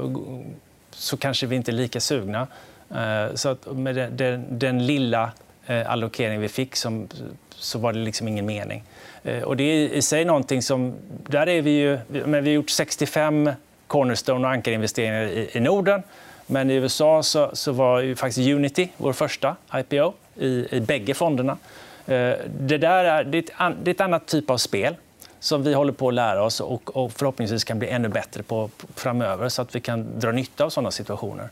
så 0.92 1.18
kanske 1.18 1.48
vi 1.48 1.56
inte 1.56 1.72
är 1.72 1.74
lika 1.74 2.00
sugna. 2.00 2.48
Eh, 2.92 3.36
så 3.36 3.50
att 3.50 3.78
med 3.78 3.96
den, 3.96 4.18
den, 4.18 4.60
den 4.60 4.86
lilla 4.86 5.32
eh, 5.66 5.92
allokering 5.92 6.40
vi 6.40 6.50
fick 6.50 6.76
som, 6.76 7.08
så 7.50 7.80
var 7.80 7.94
det 7.94 8.00
liksom 8.00 8.28
ingen 8.28 8.46
mening. 8.46 8.84
Eh, 9.24 9.44
och 9.44 9.58
det 9.58 9.64
är 9.64 9.90
i 9.90 10.02
sig 10.02 10.26
någonting 10.26 10.62
som... 10.62 10.94
Där 11.28 11.50
är 11.50 11.62
vi, 11.62 11.72
ju, 11.72 12.00
men 12.08 12.44
vi 12.44 12.50
har 12.50 12.56
gjort 12.56 12.70
65 12.70 13.52
cornerstone 13.88 14.48
och 14.48 14.54
ankarinvesteringar 14.54 15.24
i, 15.24 15.50
i 15.54 15.60
Norden. 15.60 16.04
Men 16.48 16.72
i 16.72 16.74
USA 16.74 17.24
så, 17.24 17.50
så 17.54 17.72
var 17.72 18.02
ju 18.02 18.16
faktiskt 18.16 18.50
Unity 18.50 18.90
vår 18.98 19.14
första 19.14 19.56
IPO 19.74 20.14
i, 20.36 20.68
i 20.75 20.80
bägge 20.80 21.14
fonderna. 21.14 21.58
Eh, 22.06 22.34
det, 22.60 22.78
där 22.78 23.06
är, 23.06 23.24
det, 23.24 23.38
är 23.38 23.42
ett, 23.42 23.75
det 23.84 23.92
är 23.92 23.94
ett 23.94 24.02
annat 24.02 24.25
typ 24.25 24.50
av 24.50 24.58
spel 24.58 24.96
som 25.40 25.64
vi 25.64 25.74
håller 25.74 25.94
på 25.94 26.08
att 26.08 26.14
lära 26.14 26.44
oss 26.44 26.60
och, 26.60 26.98
och 26.98 27.12
förhoppningsvis 27.12 27.64
kan 27.64 27.80
bli 27.80 27.90
ännu 27.90 28.08
bättre 28.08 28.44
på 28.44 28.70
framöver 28.96 29.50
så 29.50 29.62
att 29.62 29.75
vi 29.75 29.80
kan 29.80 30.20
dra 30.20 30.32
nytta 30.32 30.66
av 30.66 30.70
såna 30.70 30.92
situationer. 30.92 31.50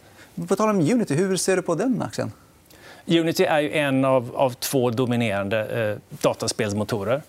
På 0.48 0.56
tal 0.56 0.70
om 0.70 0.80
Unity, 0.80 1.16
hur 1.16 1.38
ser 1.38 1.56
du 1.56 1.62
på 1.62 1.76
den 1.76 2.02
aktien? 2.02 2.32
Unity 3.06 3.44
är 3.44 3.62
en 3.62 4.06
av, 4.06 4.32
av 4.36 4.54
två 4.54 4.90
dominerande 4.90 5.66
eh, 5.66 6.18
dataspelsmotorer. 6.22 7.22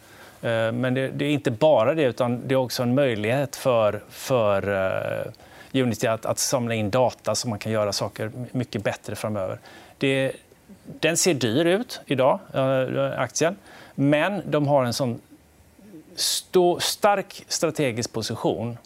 Eh, 0.42 0.72
men 0.72 0.94
det, 0.94 1.08
det, 1.08 1.24
är 1.24 1.30
inte 1.30 1.50
bara 1.50 1.94
det, 1.94 2.02
utan 2.02 2.48
det 2.48 2.54
är 2.54 2.56
också 2.56 2.82
en 2.82 2.94
möjlighet 2.94 3.56
för, 3.56 4.02
för 4.10 4.68
uh, 4.68 5.32
Unity 5.74 6.06
att, 6.06 6.26
att 6.26 6.38
samla 6.38 6.74
in 6.74 6.90
data 6.90 7.34
så 7.34 7.48
man 7.48 7.58
kan 7.58 7.72
göra 7.72 7.92
saker 7.92 8.32
mycket 8.52 8.84
bättre 8.84 9.16
framöver. 9.16 9.58
Det, 9.98 10.32
den 11.00 11.16
ser 11.16 11.34
dyr 11.34 11.64
ut 11.64 12.00
idag, 12.06 12.38
eh, 12.54 12.62
eh, 12.62 13.20
aktien, 13.20 13.56
men 13.94 14.42
de 14.50 14.66
har 14.66 14.84
en 14.84 14.92
sån 14.92 15.20
stå, 16.14 16.80
stark 16.80 17.44
strategisk 17.48 18.12
position. 18.12 18.78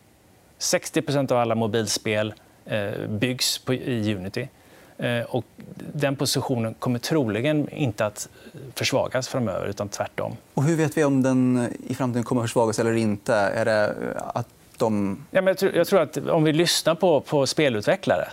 60% 0.58 1.32
av 1.32 1.38
alla 1.38 1.54
mobilspel 1.54 2.34
eh, 2.64 2.90
byggs 3.08 3.58
på, 3.58 3.74
i 3.74 4.14
Unity. 4.14 4.48
Och 5.28 5.44
den 5.76 6.16
positionen 6.16 6.74
kommer 6.74 6.98
troligen 6.98 7.68
inte 7.68 8.06
att 8.06 8.28
försvagas 8.74 9.28
framöver, 9.28 9.66
utan 9.66 9.88
tvärtom. 9.88 10.36
Och 10.54 10.62
hur 10.62 10.76
vet 10.76 10.96
vi 10.96 11.04
om 11.04 11.22
den 11.22 11.68
i 11.88 11.94
framtiden 11.94 12.24
kommer 12.24 12.42
att 12.42 12.44
försvagas 12.44 12.78
eller 12.78 12.92
inte? 12.92 13.34
Är 13.34 13.64
det 13.64 13.94
att 14.16 14.48
de... 14.78 15.18
Ja, 15.30 15.40
men 15.40 15.46
jag, 15.46 15.58
tror, 15.58 15.74
jag 15.74 15.86
tror 15.86 16.00
att 16.00 16.16
om 16.16 16.44
vi 16.44 16.52
lyssnar 16.52 16.94
på, 16.94 17.20
på 17.20 17.46
spelutvecklare 17.46 18.28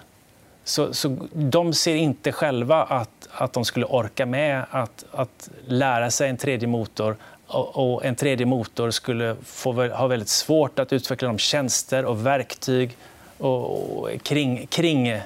så, 0.64 0.94
så 0.94 1.18
de 1.34 1.74
ser 1.74 1.96
inte 1.96 2.32
själva 2.32 2.84
att, 2.84 3.28
att 3.32 3.54
de 3.54 3.66
skulle 3.66 3.86
orka 3.86 4.26
med 4.26 4.66
att, 4.70 5.06
att 5.12 5.50
lära 5.68 6.12
sig 6.12 6.30
en 6.30 6.38
tredje 6.38 6.68
motor 6.68 7.16
och 7.48 8.06
en 8.06 8.16
tredje 8.16 8.46
motor 8.46 8.92
skulle 8.92 9.36
få, 9.44 9.88
ha 9.88 10.08
väldigt 10.08 10.30
svårt 10.30 10.80
att 10.80 10.94
utveckla 10.94 11.28
de 11.28 11.38
tjänster 11.38 12.06
och 12.06 12.26
verktyg 12.26 12.98
och, 13.38 14.00
och 14.00 14.10
kring, 14.24 14.68
kring 14.68 15.20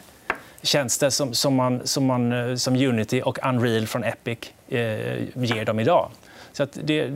tjänster 0.62 1.10
som, 1.10 1.34
som, 1.34 1.56
man, 1.56 1.88
som, 1.88 2.06
man, 2.06 2.32
eh, 2.32 2.56
som 2.56 2.76
Unity 2.76 3.22
och 3.26 3.40
Unreal 3.48 3.88
från 3.88 4.04
Epic 4.04 4.40
eh, 4.68 4.80
ger 5.36 5.66
dem 5.66 5.80
idag. 5.80 6.10
Så 6.53 6.63
att 6.63 6.77
det, 6.84 7.13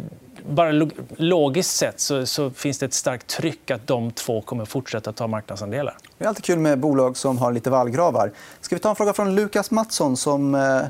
bara 0.49 0.87
logiskt 1.17 1.75
sett 1.75 1.99
så, 1.99 2.25
så, 2.25 2.49
finns 2.49 2.77
det 2.77 2.85
ett 2.85 2.93
starkt 2.93 3.27
tryck 3.27 3.71
att 3.71 3.87
de 3.87 4.11
två 4.11 4.41
kommer 4.41 4.65
fortsätta 4.65 5.11
ta 5.11 5.27
marknadsandelar. 5.27 5.97
Det 6.17 6.23
är 6.23 6.29
alltid 6.29 6.45
kul 6.45 6.59
med 6.59 6.79
bolag 6.79 7.17
som 7.17 7.37
har 7.37 7.51
lite 7.51 7.69
vallgravar. 7.69 8.31
Ska 8.61 8.75
vi 8.75 8.79
ta 8.79 8.89
en 8.89 8.95
fråga 8.95 9.13
från 9.13 9.35
Lukas 9.35 9.71
Mattsson 9.71 10.17
som 10.17 10.55
eh, 10.55 10.81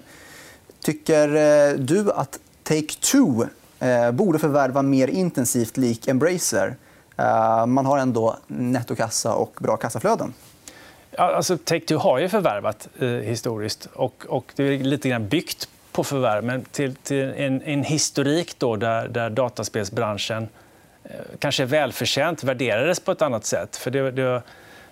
tycker 0.79 1.35
eh, 1.35 1.73
du 1.77 2.11
att 2.11 2.39
Take-Two 2.63 3.47
eh, 3.79 4.11
borde 4.11 4.39
förvärva 4.39 4.81
mer 4.81 5.07
intensivt 5.07 5.77
lik 5.77 6.07
Embracer? 6.07 6.75
Eh, 7.17 7.65
man 7.65 7.85
har 7.85 7.97
ändå 7.97 8.37
nettokassa 8.47 9.33
och 9.33 9.57
bra 9.59 9.77
kassaflöden. 9.77 10.33
Alltså, 11.17 11.55
Take-Two 11.55 11.97
har 11.97 12.19
ju 12.19 12.29
förvärvat 12.29 12.87
eh, 12.99 13.07
historiskt. 13.07 13.87
Och, 13.93 14.25
och 14.29 14.53
det 14.55 14.63
är 14.63 14.77
lite 14.77 15.09
grann 15.09 15.27
byggt 15.27 15.69
på 15.93 16.03
förvärv, 16.03 16.43
men 16.43 16.65
till, 16.65 16.95
till 16.95 17.33
en, 17.37 17.61
en, 17.61 17.83
historik 17.83 18.59
då 18.59 18.75
där, 18.75 19.07
där 19.07 19.29
dataspelsbranschen 19.29 20.47
eh, 21.03 21.09
kanske 21.39 21.65
välförtjänt 21.65 22.43
värderades 22.43 22.99
på 22.99 23.11
ett 23.11 23.21
annat 23.21 23.45
sätt. 23.45 23.75
För 23.75 23.91
det, 23.91 24.11
det, 24.11 24.41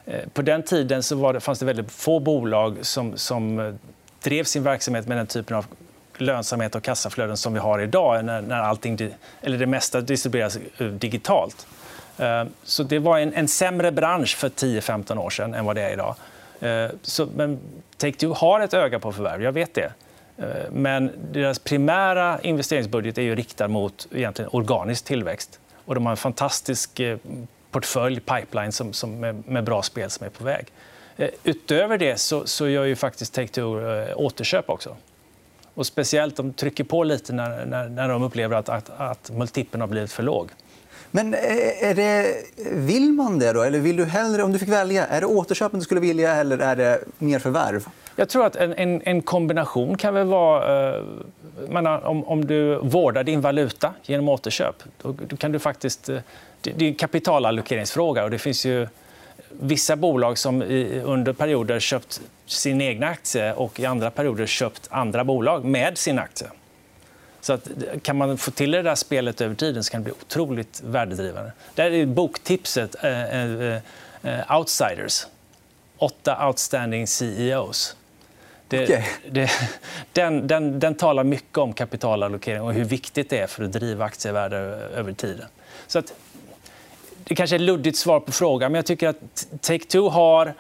eh, 0.06 0.30
på 0.34 0.42
den 0.42 0.64
tiden 0.64 1.04
så 1.04 1.16
var 1.16 1.34
det, 1.34 1.40
fanns 1.40 1.60
det 1.60 1.66
väldigt 1.66 1.92
få 1.92 2.20
bolag 2.20 2.78
som, 2.82 3.18
som 3.18 3.60
eh, 3.60 3.74
drev 4.24 4.44
sin 4.44 4.64
verksamhet 4.64 5.08
med 5.08 5.18
den 5.18 5.28
typen 5.28 5.58
av 5.58 5.66
lönsamhet 6.18 6.76
och 6.76 6.84
kassaflöden 6.84 7.38
som 7.38 7.54
vi 7.54 7.60
har 7.60 7.80
idag 7.80 8.26
när, 8.26 8.42
när 8.42 8.60
allting, 8.60 9.00
eller 9.42 9.58
det 9.58 9.66
mesta 9.66 10.02
distribueras 10.02 10.58
digitalt. 10.78 11.68
Så 12.64 12.84
det 12.84 13.00
var 13.00 13.20
en, 13.20 13.34
en 13.34 13.48
sämre 13.48 13.92
bransch 13.92 14.38
för 14.38 14.50
10-15 14.50 15.18
år 15.18 15.30
sedan 15.30 15.54
än 15.54 15.66
vad 15.66 15.76
det 15.76 15.82
är 15.82 15.94
idag. 15.94 16.16
Så, 17.02 17.28
men 17.36 17.60
Take-Two 17.98 18.34
har 18.34 18.60
ett 18.60 18.74
öga 18.74 19.00
på 19.00 19.12
förvärv, 19.12 19.44
jag 19.44 19.52
vet 19.52 19.74
det. 19.74 19.92
Eh, 20.42 20.72
men 20.72 21.12
deras 21.32 21.60
primära 21.60 22.40
investeringsbudget 22.42 23.18
är 23.18 23.22
ju 23.22 23.36
riktad 23.36 23.68
mot 23.68 24.08
egentligen 24.12 24.50
organisk 24.54 25.06
tillväxt. 25.06 25.60
Och 25.86 25.96
de 25.96 26.06
har 26.06 26.12
en 26.12 26.18
fantastisk 26.18 27.00
eh, 27.00 27.18
portfölj, 27.72 28.20
pipeline, 28.20 28.72
som, 28.72 28.94
som 28.94 29.20
med, 29.20 29.48
med, 29.48 29.64
bra 29.64 29.82
spel 29.82 30.10
som 30.10 30.26
är 30.26 30.30
på 30.30 30.44
väg. 30.44 30.66
Eh, 31.18 31.30
utöver 31.44 31.98
det 31.98 32.20
så, 32.20 32.48
så 32.48 32.68
gör 32.68 32.86
ju 32.86 32.96
faktiskt 32.96 33.38
Take-Two 33.38 34.14
återköp 34.14 34.70
också. 34.70 34.96
Och 35.74 35.86
speciellt 35.86 36.36
de 36.36 36.54
trycker 36.54 36.84
på 36.84 37.04
lite 37.04 37.34
när, 37.34 37.66
när, 37.66 37.90
när 37.90 38.10
de 38.10 38.24
upplever 38.24 38.56
att, 38.56 38.70
att, 38.70 38.90
att 38.98 39.32
multipeln 39.32 39.82
har 39.82 39.88
blivit 39.88 40.12
för 40.12 40.24
låg. 40.24 40.50
Men 41.12 41.34
är 41.34 41.94
det, 41.94 42.36
vill 42.72 43.12
man 43.12 43.40
det? 43.40 43.54
Då? 43.54 43.62
Eller 43.62 43.80
vill 43.80 43.96
du 43.96 44.06
hellre, 44.06 44.44
om 44.44 44.54
du 44.54 44.60
fick 44.60 44.70
välja, 44.70 45.08
är 45.08 45.22
det 45.22 45.28
återköpen 45.28 45.80
du 45.80 45.84
skulle 45.84 46.02
vilja 46.02 46.36
eller 46.36 46.58
är 46.58 46.76
det 46.76 47.04
mer 47.18 47.40
förvärv? 47.40 47.88
Jag 48.16 48.30
tror 48.30 48.46
att 48.46 48.56
en, 48.56 48.74
en, 48.74 49.02
en 49.06 49.22
kombination 49.22 49.98
kan 49.98 50.14
väl 50.14 50.28
vara... 50.28 50.96
Eh, 50.96 51.04
menar, 51.70 52.06
om, 52.06 52.24
om 52.24 52.46
du 52.46 52.76
vårdar 52.76 53.24
din 53.24 53.42
valuta 53.42 53.94
genom 54.04 54.30
återköp 54.30 54.84
då, 55.02 55.16
då 55.28 55.38
kan 55.38 55.52
du 55.52 55.60
faktiskt... 55.60 56.10
Eh, 56.10 56.18
det, 56.62 56.72
det 56.72 56.86
är 56.86 56.90
en 56.90 56.96
kapitalallokeringsfråga. 56.96 58.24
Och 58.24 58.32
det 58.32 58.40
finns 58.40 58.66
ju 58.66 58.88
vissa 59.50 59.96
bolag 59.96 60.38
som 60.38 60.64
i, 60.64 61.02
under 61.06 61.34
perioder 61.34 61.80
köpt 61.80 62.22
sin 62.46 62.82
egen 62.82 63.04
aktie 63.04 63.54
och 63.54 63.80
i 63.80 63.86
andra 63.86 64.12
perioder 64.12 64.46
köpt 64.46 64.88
andra 64.90 65.24
bolag 65.24 65.66
med 65.66 65.98
sin 65.98 66.20
aktie. 66.20 66.48
Så 67.42 67.54
att, 67.54 67.68
eh, 67.68 68.00
kan 68.00 68.18
man 68.18 68.38
få 68.38 68.52
till 68.52 68.72
det 68.72 68.82
där 68.82 68.96
spelet 68.96 69.42
över 69.42 69.56
tiden 69.56 69.84
så 69.84 69.92
kan 69.92 70.02
det 70.02 70.04
bli 70.04 70.14
otroligt 70.14 70.82
värdedrivande. 70.86 71.52
Där 71.76 71.92
är 71.92 72.06
boktipset 72.06 73.04
eh, 73.04 73.24
eh, 73.24 73.62
eh, 73.62 73.82
eh, 74.24 74.58
Outsiders. 74.58 75.28
Åtta 75.98 76.48
outstanding 76.48 77.08
CEOs. 77.08 77.96
Det, 78.72 78.84
okay. 78.84 79.04
det, 79.32 79.52
den, 80.14 80.48
den, 80.48 80.80
den, 80.80 80.96
talar 80.96 81.24
mycket 81.24 81.58
om 81.58 81.74
kapitalallokering 81.74 82.62
och 82.62 82.74
hur 82.74 82.84
viktigt 82.84 83.30
det 83.30 83.40
är 83.40 83.48
för 83.48 83.64
att 83.64 83.72
driva 83.72 84.06
aktievärde 84.06 84.58
över 84.96 85.14
tiden. 85.14 85.46
Så 85.88 86.00
att, 86.00 86.14
det 87.24 87.36
kanske 87.36 87.56
är 87.56 87.60
ett 87.60 87.66
luddigt 87.66 87.98
svar 87.98 88.20
på 88.20 88.32
frågan, 88.32 88.72
men 88.72 88.80
jag 88.80 88.86
tycker 88.86 89.08
att 89.08 89.48
Take-Two 89.62 90.10
har 90.10 90.54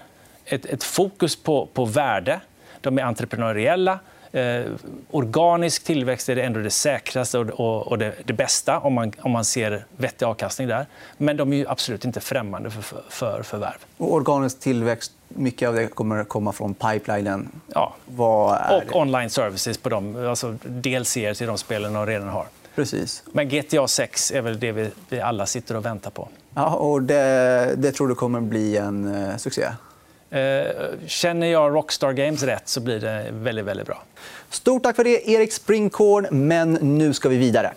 ett, 0.45 0.65
ett 0.65 0.83
fokus 0.83 1.35
på, 1.35 1.65
på 1.65 1.85
värde. 1.85 2.41
De 2.81 2.99
är 2.99 3.03
entreprenöriella. 3.03 3.99
Eh, 4.31 4.65
organisk 5.11 5.83
tillväxt 5.83 6.29
är 6.29 6.37
ändå 6.37 6.59
det 6.59 6.69
säkraste 6.69 7.39
och, 7.39 7.49
och, 7.49 7.87
och 7.87 7.97
det, 7.97 8.13
det, 8.25 8.33
bästa 8.33 8.79
om 8.79 8.93
man, 8.93 9.13
om 9.19 9.31
man 9.31 9.45
ser 9.45 9.85
vettig 9.97 10.25
avkastning 10.25 10.67
där. 10.67 10.85
Men 11.17 11.37
de 11.37 11.53
är 11.53 11.71
absolut 11.71 12.05
inte 12.05 12.19
främmande 12.19 12.69
för, 12.69 12.81
för, 12.81 13.03
för 13.09 13.43
förvärv. 13.43 13.77
Och 13.97 14.13
organisk 14.13 14.59
tillväxt, 14.59 15.11
mycket 15.27 15.69
av 15.69 15.75
det 15.75 15.87
kommer 15.87 16.23
komma 16.23 16.51
från 16.51 16.73
pipelinen. 16.73 17.49
Ja. 17.67 17.95
och 18.69 18.95
online 18.95 19.29
services 19.29 19.77
på 19.77 19.89
dem, 19.89 20.27
alltså 20.29 20.55
DLC 20.63 21.13
till 21.13 21.47
de 21.47 21.57
spelen 21.57 21.93
de 21.93 22.05
redan 22.05 22.29
har. 22.29 22.45
Precis. 22.75 23.23
Men 23.31 23.49
GTA 23.49 23.87
6 23.87 24.31
är 24.31 24.41
väl 24.41 24.59
det 24.59 24.71
vi, 24.71 24.89
vi 25.09 25.19
alla 25.19 25.45
sitter 25.45 25.75
och 25.75 25.85
väntar 25.85 26.11
på. 26.11 26.27
Ja, 26.53 26.75
och 26.75 27.01
det, 27.01 27.73
det 27.77 27.91
tror 27.91 28.07
du 28.07 28.15
kommer 28.15 28.41
bli 28.41 28.77
en 28.77 29.05
uh, 29.05 29.37
succé? 29.37 29.67
Eh, 30.31 30.63
känner 31.07 31.47
jag 31.47 31.73
Rockstar 31.73 32.13
Games 32.13 32.43
rätt 32.43 32.67
så 32.67 32.81
blir 32.81 32.99
det 32.99 33.25
väldigt, 33.31 33.65
väldigt 33.65 33.87
bra. 33.87 34.03
Stort 34.49 34.83
tack 34.83 34.95
för 34.95 35.03
det, 35.03 35.29
Erik 35.29 35.53
Springkorn. 35.53 36.27
Men 36.47 36.73
nu 36.73 37.13
ska 37.13 37.29
vi 37.29 37.37
vidare. 37.37 37.73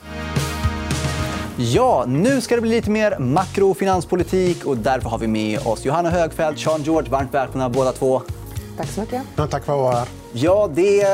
Ja, 1.56 2.04
nu 2.08 2.40
ska 2.40 2.54
det 2.54 2.60
bli 2.60 2.70
lite 2.70 2.90
mer 2.90 3.18
makro 3.18 3.70
och 3.70 4.66
och 4.66 4.76
Därför 4.76 5.08
har 5.08 5.18
vi 5.18 5.26
med 5.26 5.66
oss 5.66 5.84
Johanna 5.84 6.10
Högfeldt 6.10 6.60
Sean 6.60 6.82
George. 6.82 7.10
Varmt 7.10 7.34
välkomna 7.34 7.68
båda 7.68 7.92
två. 7.92 8.22
Tack 8.76 8.88
så 8.88 9.00
mycket. 9.00 9.22
Ja, 9.36 9.46
tack 9.46 9.64
för 9.64 9.72
att 9.72 9.78
vara 9.78 9.96
här. 9.96 10.08
Ja, 10.32 10.70
det, 10.74 11.06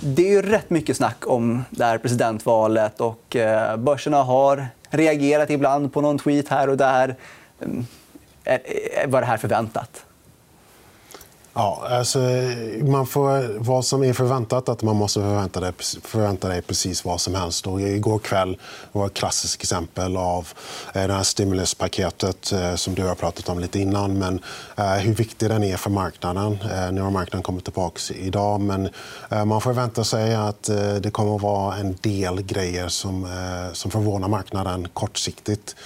det 0.00 0.22
är 0.22 0.30
ju 0.30 0.42
rätt 0.42 0.70
mycket 0.70 0.96
snack 0.96 1.26
om 1.26 1.64
det 1.70 1.84
här 1.84 1.98
presidentvalet. 1.98 3.00
och 3.00 3.36
eh, 3.36 3.76
Börserna 3.76 4.22
har 4.22 4.66
reagerat 4.90 5.50
ibland 5.50 5.92
på 5.92 6.00
någon 6.00 6.18
tweet 6.18 6.48
här 6.48 6.68
och 6.68 6.76
där. 6.76 7.16
Mm, 7.62 7.86
var 9.06 9.20
det 9.20 9.26
här 9.26 9.36
förväntat? 9.36 10.04
Ja, 11.54 11.86
alltså, 11.90 12.18
man 12.82 13.06
får, 13.06 13.58
vad 13.58 13.84
som 13.84 14.04
är 14.04 14.12
förväntat 14.12 14.68
att 14.68 14.82
man 14.82 14.96
måste 14.96 15.20
förvänta, 15.20 15.60
dig, 15.60 15.72
förvänta 16.02 16.48
dig 16.48 16.62
precis 16.62 17.04
vad 17.04 17.20
som 17.20 17.34
helst. 17.34 17.66
Och 17.66 17.80
igår 17.80 18.18
kväll 18.18 18.58
var 18.92 19.06
ett 19.06 19.14
klassiskt 19.14 19.62
exempel 19.62 20.16
av 20.16 20.48
eh, 20.94 21.06
det 21.06 21.12
här 21.12 21.22
stimuluspaketet 21.22 22.52
eh, 22.52 22.74
som 22.74 22.94
du 22.94 23.06
har 23.06 23.14
pratat 23.14 23.48
om 23.48 23.58
lite 23.58 23.78
innan. 23.78 24.18
Men 24.18 24.40
eh, 24.76 24.92
hur 24.92 25.14
viktig 25.14 25.48
den 25.48 25.64
är 25.64 25.76
för 25.76 25.90
marknaden. 25.90 26.58
Eh, 26.72 26.92
nu 26.92 27.00
har 27.00 27.10
marknaden 27.10 27.42
kommit 27.42 27.64
tillbaka 27.64 28.14
idag. 28.14 28.60
Men 28.60 28.88
man 29.46 29.60
får 29.60 29.72
vänta 29.72 30.04
sig 30.04 30.34
att 30.34 30.62
det 31.00 31.10
kommer 31.12 31.36
att 31.36 31.42
vara 31.42 31.76
en 31.76 31.96
del 32.00 32.42
grejer 32.42 32.88
som, 32.88 33.28
som 33.72 33.90
förvånar 33.90 34.28
marknaden 34.28 34.88
kortsiktigt. 34.88 35.76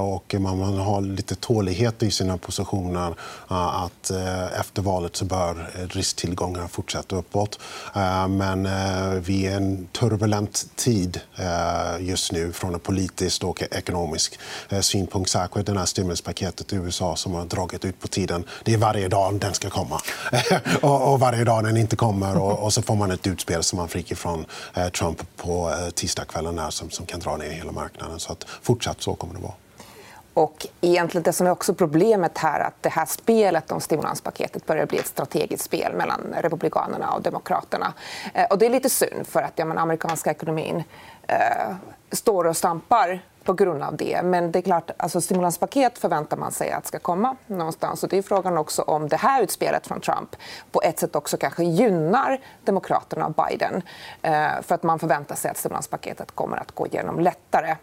Och 0.00 0.34
man 0.38 0.78
har 0.78 1.00
lite 1.00 1.34
tålighet 1.34 2.02
i 2.02 2.10
sina 2.10 2.38
positioner 2.38 3.14
att 3.48 4.10
efter 4.60 4.82
valet 4.84 5.16
så 5.16 5.24
bör 5.24 5.72
eh, 5.74 5.86
risktillgångarna 5.88 6.68
fortsätta 6.68 7.16
uppåt. 7.16 7.58
Eh, 7.94 8.28
men 8.28 8.66
eh, 8.66 9.10
vi 9.12 9.46
är 9.46 9.50
i 9.50 9.54
en 9.54 9.86
turbulent 9.86 10.66
tid 10.76 11.20
just 12.00 12.32
nu 12.32 12.52
från 12.52 12.74
en 12.74 12.80
politisk 12.80 13.44
och 13.44 13.62
ekonomisk 13.62 14.38
synpunkt. 14.80 15.30
Särskilt 15.30 15.66
det 15.66 15.78
här 15.78 15.86
stimuluspaketet 15.86 16.72
i 16.72 16.76
USA 16.76 17.16
som 17.16 17.34
har 17.34 17.44
dragit 17.44 17.84
ut 17.84 18.00
på 18.00 18.08
tiden. 18.08 18.44
Det 18.64 18.72
är 18.72 18.78
varje 18.78 19.08
dag 19.08 19.40
den 19.40 19.54
ska 19.54 19.70
komma. 19.70 20.00
och 20.80 21.20
varje 21.20 21.44
dag 21.44 21.64
den 21.64 21.76
inte 21.76 21.96
kommer. 21.96 22.36
Och 22.36 22.72
så 22.72 22.82
får 22.82 22.94
man 22.94 23.10
ett 23.10 23.26
utspel 23.26 23.62
som 23.62 23.76
man 23.76 23.88
fick 23.88 24.16
från 24.16 24.46
Trump 24.98 25.22
på 25.36 25.76
tisdagskvällen 25.94 26.60
som, 26.70 26.90
som 26.90 27.06
kan 27.06 27.20
dra 27.20 27.36
ner 27.36 27.50
hela 27.50 27.72
marknaden. 27.72 28.20
Så 28.20 28.32
att 28.32 28.44
fortsatt 28.62 29.02
så 29.02 29.14
kommer 29.14 29.34
det 29.34 29.40
vara. 29.40 29.54
Och 30.34 30.66
egentligen 30.80 31.22
det 31.22 31.32
som 31.32 31.46
är 31.46 31.50
också 31.50 31.74
problemet 31.74 32.38
här 32.38 32.60
är 32.60 32.64
att 32.64 32.82
det 32.82 32.88
här 32.88 33.06
spelet 33.06 33.72
om 33.72 33.80
stimulanspaketet 33.80 34.66
börjar 34.66 34.86
bli 34.86 34.98
ett 34.98 35.06
strategiskt 35.06 35.64
spel 35.64 35.92
mellan 35.92 36.34
Republikanerna 36.40 37.12
och 37.12 37.22
Demokraterna. 37.22 37.92
Eh, 38.34 38.44
och 38.44 38.58
det 38.58 38.66
är 38.66 38.70
lite 38.70 38.90
synd, 38.90 39.26
för 39.26 39.42
att 39.42 39.52
ja, 39.56 39.64
men, 39.64 39.78
amerikanska 39.78 40.30
ekonomin 40.30 40.82
eh, 41.26 41.74
står 42.12 42.46
och 42.46 42.56
stampar 42.56 43.20
på 43.44 43.52
grund 43.52 43.82
av 43.82 43.96
det. 43.96 44.22
Men 44.22 44.52
det 44.52 44.58
är 44.58 44.62
klart, 44.62 44.90
alltså, 44.96 45.20
stimulanspaket 45.20 45.98
förväntar 45.98 46.36
man 46.36 46.52
sig 46.52 46.70
att 46.70 46.86
ska 46.86 46.98
komma 46.98 47.36
någonstans. 47.46 48.02
Och 48.02 48.08
det 48.08 48.18
är 48.18 48.22
frågan 48.22 48.58
också 48.58 48.82
om 48.82 49.08
det 49.08 49.16
här 49.16 49.42
utspelet 49.42 49.86
från 49.86 50.00
Trump 50.00 50.36
på 50.72 50.82
ett 50.82 50.98
sätt 50.98 51.16
också 51.16 51.36
kanske 51.36 51.64
gynnar 51.64 52.40
Demokraterna 52.64 53.26
och 53.26 53.34
Biden. 53.48 53.82
Eh, 54.22 54.62
för 54.62 54.74
att 54.74 54.82
man 54.82 54.98
förväntar 54.98 55.34
sig 55.34 55.50
att 55.50 55.56
stimulanspaketet 55.56 56.34
kommer 56.34 56.56
att 56.56 56.72
gå 56.72 56.86
igenom 56.86 57.20
lättare 57.20 57.76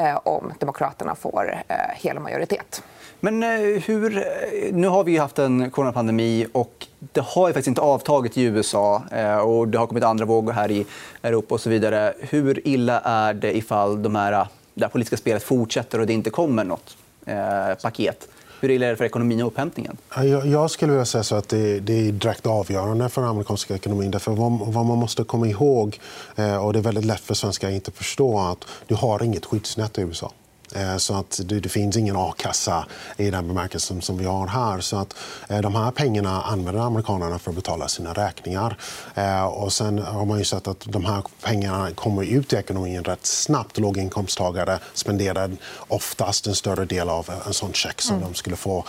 Eh, 0.00 0.18
om 0.24 0.52
Demokraterna 0.58 1.14
får 1.14 1.62
eh, 1.68 1.76
hela 1.94 2.20
majoritet. 2.20 2.82
Men 3.20 3.42
eh, 3.42 3.48
hur... 3.58 4.24
Nu 4.72 4.88
har 4.88 5.04
vi 5.04 5.16
haft 5.16 5.38
en 5.38 5.70
coronapandemi 5.70 6.46
och 6.52 6.86
det 6.98 7.20
har 7.20 7.48
ju 7.48 7.52
faktiskt 7.52 7.68
inte 7.68 7.80
avtagit 7.80 8.38
i 8.38 8.42
USA. 8.42 9.02
Och 9.44 9.68
Det 9.68 9.78
har 9.78 9.86
kommit 9.86 10.04
andra 10.04 10.24
vågor 10.24 10.52
här 10.52 10.70
i 10.70 10.86
Europa. 11.22 11.54
och 11.54 11.60
så 11.60 11.70
vidare. 11.70 12.14
Hur 12.20 12.68
illa 12.68 13.00
är 13.00 13.34
det 13.34 13.56
ifall 13.56 14.02
de 14.02 14.14
här, 14.14 14.46
det 14.74 14.84
här 14.84 14.90
politiska 14.90 15.16
spelet 15.16 15.42
fortsätter 15.42 15.98
och 15.98 16.06
det 16.06 16.12
inte 16.12 16.30
kommer 16.30 16.64
nåt 16.64 16.96
eh, 17.26 17.74
paket? 17.82 18.28
Hur 18.60 18.70
illa 18.70 18.86
är 18.86 18.90
det 18.90 18.96
för 18.96 19.04
ekonomin 19.04 19.42
och 19.42 19.46
upphämtningen? 19.46 19.96
Jag 20.44 20.70
skulle 20.70 20.92
vilja 20.92 21.04
säga 21.04 21.22
så 21.22 21.36
att 21.36 21.48
det, 21.48 21.76
är 21.76 22.12
direkt 22.12 22.46
avgörande 22.46 23.08
för 23.08 23.20
den 23.20 23.30
amerikanska 23.30 23.74
ekonomin. 23.74 24.10
Därför 24.10 24.32
vad, 24.32 24.86
man 24.86 24.98
måste 24.98 25.24
komma 25.24 25.46
ihåg, 25.46 25.98
eh, 26.36 26.56
och 26.56 26.72
det 26.72 26.78
är 26.78 26.82
väldigt 26.82 27.04
lätt 27.04 27.20
för 27.20 27.34
svenskar 27.34 27.68
att 27.68 27.74
inte 27.74 27.90
förstå, 27.90 28.38
att 28.38 28.64
du 28.86 28.94
har 28.94 29.22
inget 29.22 29.46
skyddsnät 29.46 29.98
i 29.98 30.00
USA. 30.00 30.32
Eh, 30.74 30.96
så 30.96 31.14
att 31.14 31.40
det, 31.44 31.68
finns 31.68 31.96
ingen 31.96 32.16
a-kassa 32.16 32.86
i 33.16 33.30
den 33.30 33.48
bemärkelsen 33.48 34.02
som 34.02 34.18
vi 34.18 34.24
har 34.24 34.46
här. 34.46 34.80
Så 34.80 34.96
att, 34.96 35.14
eh, 35.48 35.60
de 35.60 35.74
här 35.74 35.90
pengarna 35.90 36.42
använder 36.42 36.82
amerikanerna 36.82 37.38
för 37.38 37.50
att 37.50 37.56
betala 37.56 37.88
sina 37.88 38.12
räkningar. 38.12 38.76
Eh, 39.14 39.44
och 39.44 39.72
sen 39.72 39.98
har 39.98 40.24
man 40.24 40.38
ju 40.38 40.44
sett 40.44 40.68
att 40.68 40.80
de 40.84 41.04
här 41.04 41.22
pengarna 41.42 41.90
kommer 41.90 42.22
ut 42.22 42.52
i 42.52 42.56
ekonomin 42.56 43.04
rätt 43.04 43.26
snabbt. 43.26 43.78
Låginkomsttagare 43.78 44.78
spenderar 44.94 45.50
oftast 45.88 46.46
en 46.46 46.54
större 46.54 46.84
del 46.84 47.08
av 47.08 47.30
en 47.46 47.54
sån 47.54 47.72
check 47.72 48.00
som 48.00 48.16
mm. 48.16 48.28
de 48.28 48.34
skulle 48.34 48.56
få. 48.56 48.84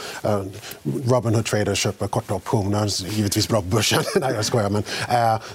Robinhood 0.84 1.46
traders 1.46 1.80
köper 1.80 2.08
korta 2.08 2.34
optioner, 2.34 3.12
givetvis 3.12 3.48
bra 3.48 3.62
på 3.62 3.68
börsen. 3.68 4.04
Nej, 4.16 4.34
jag 4.36 4.46
skojar. 4.46 4.70
Men, 4.70 4.84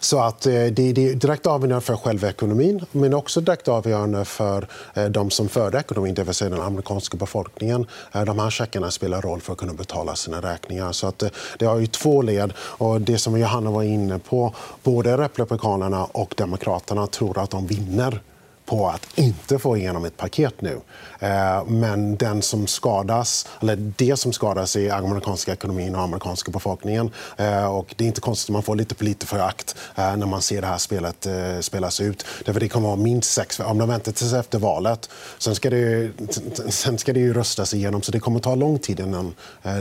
så 0.00 0.21
att 0.21 0.40
det, 0.40 0.78
är 0.78 1.14
direkt 1.14 1.47
avgörande 1.47 1.80
för 1.80 1.97
själva 1.97 2.28
ekonomin 2.28 2.87
men 2.92 3.14
också 3.14 3.40
direkt 3.40 3.68
avgörande 3.68 4.25
för 4.25 4.68
de 5.09 5.30
som 5.30 5.49
för 5.49 5.76
ekonomin 5.76 6.15
det 6.16 6.25
vill 6.25 6.35
säga 6.35 6.50
den 6.50 6.61
amerikanska 6.61 7.16
befolkningen. 7.16 7.87
Eh, 8.12 8.25
de 8.25 8.38
här 8.38 8.50
checkarna 8.50 8.90
spelar 8.90 9.23
roll 9.23 9.40
för 9.40 9.52
att 9.52 9.58
kunna 9.58 9.73
betala 9.73 10.16
sina 10.16 10.40
räkningar. 10.40 10.92
Så 10.92 11.06
att 11.06 11.23
eh, 11.23 11.28
det 11.58 11.64
har 11.64 11.78
ju 11.78 11.87
två 11.87 12.23
led. 12.23 12.52
Och 12.58 13.00
det 13.00 13.18
som 13.18 13.40
Johanna 13.40 13.70
var 13.70 13.82
inne 13.82 14.18
på, 14.18 14.54
både 14.82 15.16
Republikanerna 15.16 16.04
och 16.04 16.35
Demokraterna 16.37 17.06
tror 17.06 17.38
att 17.38 17.50
de 17.50 17.66
vinner 17.66 18.20
på 18.66 18.88
att 18.88 19.06
inte 19.14 19.58
få 19.58 19.76
igenom 19.76 20.04
ett 20.04 20.16
paket 20.16 20.61
nu. 20.61 20.80
Eh, 21.18 21.64
men 21.66 22.16
den 22.16 22.42
som 22.42 22.66
skadas, 22.66 23.49
eller 23.62 23.76
det 23.76 24.16
som 24.16 24.32
skadas 24.32 24.76
är 24.76 24.92
amerikanska 24.92 25.52
ekonomin 25.52 25.94
och 25.94 26.02
amerikanska 26.02 26.50
befolkningen. 26.50 27.11
Eh, 27.37 27.66
och 27.66 27.94
det 27.96 28.04
är 28.04 28.08
inte 28.08 28.20
konstigt 28.20 28.50
att 28.50 28.52
man 28.52 28.62
får 28.62 28.76
lite 28.76 28.94
politikerförakt 28.94 29.76
eh, 29.96 30.16
när 30.16 30.26
man 30.26 30.42
ser 30.42 30.61
det 30.61 30.66
här 30.66 30.78
spelet 30.78 31.26
spelas 31.61 32.00
ut. 32.00 32.26
Därför 32.44 32.61
det 32.61 32.68
kommer 32.68 32.88
att 32.88 32.99
vara 32.99 33.04
minst 33.04 33.32
sex... 33.32 33.61
Om 33.61 33.78
de 33.78 33.88
väntar 33.88 34.12
tills 34.12 34.32
efter 34.32 34.58
valet, 34.58 35.11
sen 35.38 35.54
ska, 35.54 35.70
det, 35.70 36.11
sen 36.68 36.99
ska 36.99 37.12
det 37.12 37.20
ju 37.20 37.32
röstas 37.32 37.75
igenom. 37.75 38.02
Så 38.02 38.12
det 38.12 38.20
kommer 38.20 38.37
att 38.37 38.42
ta 38.42 38.54
lång 38.54 38.78
tid 38.78 39.00
innan 39.00 39.35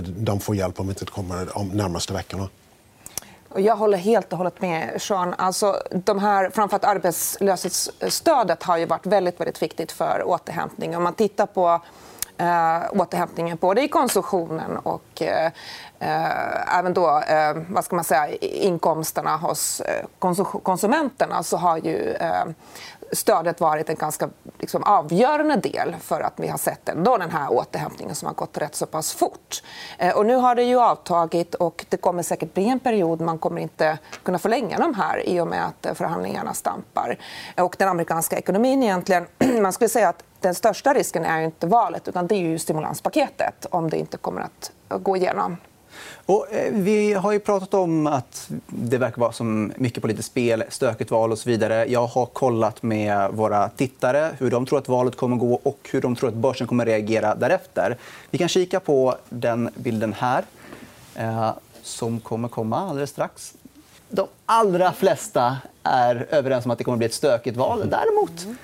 de 0.05 0.39
får 0.39 0.55
hjälp 0.55 0.79
om 0.79 0.89
inte 0.89 1.05
det 1.05 1.11
kommer 1.11 1.47
de 1.55 1.67
närmaste 1.67 2.13
veckorna. 2.13 2.49
Jag 3.57 3.75
håller 3.75 3.97
helt 3.97 4.31
och 4.31 4.37
hållet 4.37 4.61
med 4.61 5.01
Sean. 5.01 5.33
Alltså, 5.37 5.81
de 5.91 6.19
här, 6.19 6.49
framförallt 6.49 6.85
arbetslöshetsstödet 6.85 8.63
har 8.63 8.77
ju 8.77 8.85
varit 8.85 9.05
väldigt, 9.05 9.39
väldigt 9.39 9.61
viktigt 9.61 9.91
för 9.91 10.23
återhämtning. 10.25 10.97
Om 10.97 11.03
man 11.03 11.13
tittar 11.13 11.45
på 11.45 11.81
eh, 12.37 13.01
återhämtningen 13.01 13.57
både 13.61 13.81
i 13.81 13.87
konsumtionen 13.87 14.77
och 14.77 15.21
eh, 15.21 15.51
eh, 15.99 16.77
även 16.77 16.93
då, 16.93 17.21
eh, 17.27 17.57
vad 17.69 17.85
ska 17.85 17.95
man 17.95 18.05
säga, 18.05 18.27
inkomsterna 18.41 19.37
hos 19.37 19.81
eh, 19.81 20.05
konsumenterna 20.63 21.43
så 21.43 21.57
har 21.57 21.77
ju 21.77 22.11
eh, 22.11 22.45
stödet 23.15 23.61
varit 23.61 23.89
en 23.89 23.95
ganska 23.95 24.29
liksom, 24.59 24.83
avgörande 24.83 25.55
del 25.55 25.95
för 25.99 26.21
att 26.21 26.33
vi 26.37 26.47
har 26.47 26.57
sett 26.57 26.89
ändå 26.89 27.17
den 27.17 27.31
här 27.31 27.53
återhämtningen 27.53 28.15
som 28.15 28.25
har 28.27 28.33
gått 28.33 28.57
rätt 28.57 28.75
så 28.75 28.85
pass 28.85 29.13
fort. 29.13 29.63
Eh, 29.97 30.17
och 30.17 30.25
nu 30.25 30.35
har 30.35 30.55
det 30.55 30.63
ju 30.63 30.79
avtagit 30.79 31.55
och 31.55 31.85
det 31.89 31.97
kommer 31.97 32.23
säkert 32.23 32.53
bli 32.53 32.69
en 32.69 32.79
period 32.79 33.21
man 33.21 33.37
kommer 33.37 33.61
inte 33.61 33.97
kunna 34.23 34.39
förlänga 34.39 34.77
de 34.77 34.93
här 34.93 35.29
i 35.29 35.39
och 35.39 35.47
med 35.47 35.65
att 35.65 35.85
eh, 35.85 35.93
förhandlingarna 35.93 36.53
stampar. 36.53 37.17
Och 37.57 37.75
den 37.79 37.87
amerikanska 37.87 38.37
ekonomin 38.37 38.83
egentligen, 38.83 39.27
man 39.61 39.73
skulle 39.73 39.89
säga 39.89 40.09
att 40.09 40.23
den 40.39 40.55
största 40.55 40.93
risken 40.93 41.25
är 41.25 41.41
inte 41.41 41.67
valet 41.67 42.07
utan 42.07 42.27
det 42.27 42.35
är 42.35 42.39
ju 42.39 42.59
stimulanspaketet 42.59 43.65
om 43.69 43.89
det 43.89 43.97
inte 43.97 44.17
kommer 44.17 44.41
att 44.41 44.71
gå 45.01 45.17
igenom. 45.17 45.57
Och, 46.25 46.53
eh, 46.53 46.73
vi 46.73 47.13
har 47.13 47.31
ju 47.31 47.39
pratat 47.39 47.73
om 47.73 48.07
att 48.07 48.49
det 48.67 48.97
verkar 48.97 49.21
vara 49.21 49.31
som 49.31 49.73
mycket 49.75 50.01
politiskt 50.01 50.27
spel, 50.27 50.63
stökigt 50.69 51.11
val 51.11 51.31
och 51.31 51.39
så 51.39 51.49
vidare. 51.49 51.85
Jag 51.85 52.07
har 52.07 52.25
kollat 52.25 52.83
med 52.83 53.31
våra 53.31 53.69
tittare 53.69 54.31
hur 54.39 54.51
de 54.51 54.65
tror 54.65 54.79
att 54.79 54.89
valet 54.89 55.15
kommer 55.15 55.35
gå 55.35 55.53
och 55.53 55.89
hur 55.91 56.01
de 56.01 56.15
tror 56.15 56.29
att 56.29 56.35
börsen 56.35 56.67
kommer 56.67 56.85
reagera 56.85 57.35
därefter. 57.35 57.97
Vi 58.29 58.37
kan 58.37 58.47
kika 58.47 58.79
på 58.79 59.15
den 59.29 59.69
bilden 59.75 60.13
här, 60.13 60.43
eh, 61.15 61.51
som 61.83 62.19
kommer 62.19 62.47
komma 62.47 62.89
alldeles 62.89 63.09
strax. 63.09 63.53
De 64.09 64.27
allra 64.45 64.93
flesta 64.93 65.57
är 65.83 66.27
överens 66.29 66.65
om 66.65 66.71
att 66.71 66.77
det 66.77 66.83
kommer 66.83 66.97
bli 66.97 67.05
ett 67.05 67.13
stökigt 67.13 67.57
val. 67.57 67.89
Däremot 67.89 68.57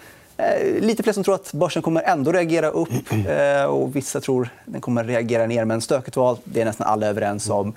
lite 0.80 1.04
fler 1.04 1.14
som 1.14 1.24
tror 1.24 1.36
att 1.36 1.54
börsen 1.54 1.82
kommer 1.82 2.02
ändå 2.02 2.32
reagera 2.32 2.70
upp. 2.70 2.90
Eh, 3.28 3.64
och 3.64 3.96
vissa 3.96 4.22
tror 4.22 4.44
att 4.46 4.74
den 4.74 4.82
kommer 4.82 5.04
reagera 5.04 5.48
ner. 5.48 5.66
Men 5.66 5.82
stökigt 5.82 6.18
val, 6.18 6.38
det 6.44 6.62
är 6.62 6.66
nästan 6.66 6.88
alla 6.88 7.08
överens 7.08 7.50
om. 7.50 7.74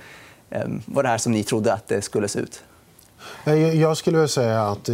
Eh, 0.50 0.64
vad 0.86 1.04
det 1.04 1.08
här 1.08 1.18
som 1.18 1.32
ni 1.32 1.44
trodde 1.44 1.72
att 1.72 1.88
det 1.88 2.02
skulle 2.02 2.28
se 2.28 2.38
ut? 2.38 2.62
Jag 3.74 3.96
skulle 3.96 4.16
vilja 4.16 4.28
säga 4.28 4.62
att 4.62 4.88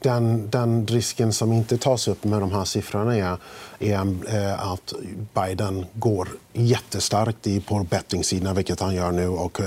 den, 0.00 0.50
den, 0.50 0.86
risken 0.86 1.32
som 1.32 1.52
inte 1.52 1.78
tas 1.78 2.08
upp 2.08 2.24
med 2.24 2.40
de 2.40 2.52
här 2.52 2.64
siffrorna 2.64 3.16
är, 3.16 3.36
är 3.78 4.72
att 4.74 4.94
Biden 5.34 5.86
går 5.92 6.28
jättestarkt 6.52 7.66
på 7.66 7.86
bettingsidan, 7.90 8.56
vilket 8.56 8.80
han 8.80 8.94
gör 8.94 9.12
nu, 9.12 9.28
och 9.28 9.60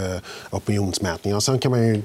opinionsmätningar. 0.50 1.39
Sen 1.39 1.60
kan 1.60 1.71
man 1.71 1.88
ju 1.88 2.02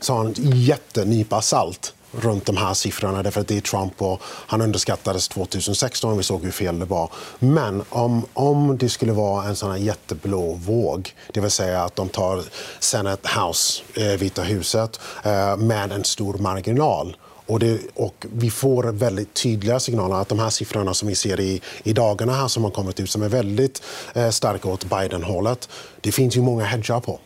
ta 0.00 0.24
en 0.24 0.34
jättenypa 0.36 1.42
salt 1.42 1.94
runt 2.12 2.46
de 2.46 2.56
här 2.56 2.74
siffrorna. 2.74 3.22
Därför 3.22 3.40
att 3.40 3.48
det 3.48 3.56
är 3.56 3.60
Trump 3.60 4.02
och 4.02 4.22
han 4.22 4.62
underskattades 4.62 5.28
2016. 5.28 6.16
Vi 6.16 6.22
såg 6.22 6.44
hur 6.44 6.50
fel 6.50 6.78
det 6.78 6.84
var. 6.84 7.10
Men 7.38 7.82
om, 7.88 8.26
om 8.34 8.78
det 8.78 8.88
skulle 8.88 9.12
vara 9.12 9.44
en 9.44 9.56
sån 9.56 9.70
här 9.70 9.78
jätteblå 9.78 10.52
våg, 10.52 11.14
det 11.32 11.40
vill 11.40 11.50
säga 11.50 11.82
att 11.82 11.96
de 11.96 12.08
tar 12.08 12.42
Senate 12.80 13.28
House, 13.40 13.82
eh, 13.94 14.18
Vita 14.18 14.42
huset, 14.42 15.00
eh, 15.24 15.56
med 15.56 15.92
en 15.92 16.04
stor 16.04 16.34
marginal 16.34 17.16
och, 17.46 17.58
det, 17.58 17.80
och, 17.94 18.26
vi 18.32 18.50
får 18.50 18.84
väldigt 18.84 19.34
tydliga 19.34 19.80
signaler 19.80 20.16
att 20.16 20.28
de 20.28 20.38
här 20.38 20.50
siffrorna 20.50 20.94
som 20.94 21.08
vi 21.08 21.14
ser 21.14 21.40
i, 21.40 21.60
i 21.82 21.92
dagarna 21.92 22.32
här 22.32 22.48
som 22.48 22.64
har 22.64 22.70
kommit 22.70 23.00
ut 23.00 23.10
som 23.10 23.22
är 23.22 23.28
väldigt 23.28 23.82
eh, 24.14 24.30
starka 24.30 24.68
åt 24.68 24.84
Biden-hållet. 24.84 25.68
Det 26.00 26.12
finns 26.12 26.36
ju 26.36 26.40
många 26.40 26.64
hedgar 26.64 27.00
på. 27.00 27.20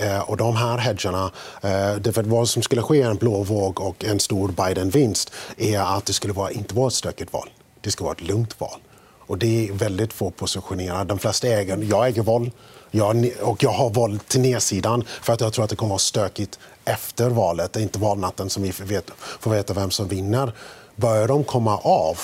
Eh, 0.00 0.20
och 0.20 0.36
de 0.36 0.56
här 0.56 0.78
hedgarna, 0.78 1.30
eh, 1.62 2.22
vad 2.24 2.48
som 2.48 2.62
skulle 2.62 2.82
ske 2.82 3.02
en 3.02 3.16
blå 3.16 3.42
våg 3.42 3.80
och 3.80 4.04
en 4.04 4.20
stor 4.20 4.48
Biden-vinst 4.48 5.32
är 5.56 5.80
att 5.80 6.06
det 6.06 6.12
skulle 6.12 6.32
vara, 6.32 6.50
inte 6.50 6.74
vara 6.74 6.86
ett 6.86 6.94
stökigt 6.94 7.32
val. 7.32 7.48
Det 7.80 7.90
skulle 7.90 8.04
vara 8.04 8.16
ett 8.16 8.28
lugnt 8.28 8.60
val. 8.60 8.80
Och 9.26 9.38
det 9.38 9.68
är 9.68 9.72
väldigt 9.72 10.12
få 10.12 10.30
positionerade. 10.30 11.04
De 11.04 11.18
flesta 11.18 11.48
äger, 11.48 11.78
jag 11.82 12.06
äger 12.06 12.22
val 12.22 12.50
jag, 12.90 13.30
och 13.42 13.62
jag 13.62 13.70
har 13.70 13.90
val 13.90 14.18
till 14.18 14.40
nedsidan 14.40 15.04
för 15.22 15.32
att 15.32 15.40
jag 15.40 15.52
tror 15.52 15.64
att 15.64 15.70
det 15.70 15.76
kommer 15.76 15.88
att 15.88 15.90
vara 15.90 15.98
stökigt 15.98 16.58
efter 16.84 17.30
valet. 17.30 17.72
Det 17.72 17.80
är 17.80 17.82
inte 17.82 17.98
valnatten 17.98 18.50
som 18.50 18.62
vi 18.62 18.72
vet, 18.80 19.10
får 19.16 19.50
veta 19.50 19.74
vem 19.74 19.90
som 19.90 20.08
vinner. 20.08 20.52
Börjar 20.96 21.28
de 21.28 21.44
komma 21.44 21.78
av, 21.78 22.18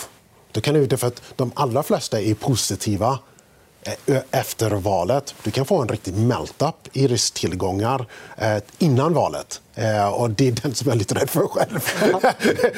då 0.52 0.60
kan 0.60 0.74
det, 0.86 0.96
för 0.96 1.06
att 1.06 1.22
de 1.36 1.52
allra 1.54 1.82
flesta 1.82 2.20
är 2.20 2.34
positiva 2.34 3.18
Eh, 3.86 4.22
efter 4.30 4.70
valet. 4.70 5.34
Du 5.42 5.50
kan 5.50 5.64
få 5.64 5.82
en 5.82 5.88
riktig 5.88 6.14
melt-up 6.14 6.88
i 6.92 7.06
risktillgångar 7.06 8.06
eh, 8.36 8.56
innan 8.78 9.14
valet. 9.14 9.60
Eh, 9.78 10.08
och 10.08 10.30
det 10.30 10.48
är 10.48 10.52
den 10.52 10.74
som 10.74 10.88
jag 10.88 10.94
är 10.94 10.98
lite 10.98 11.14
rädd 11.14 11.30
för 11.30 11.46
själv. 11.46 11.80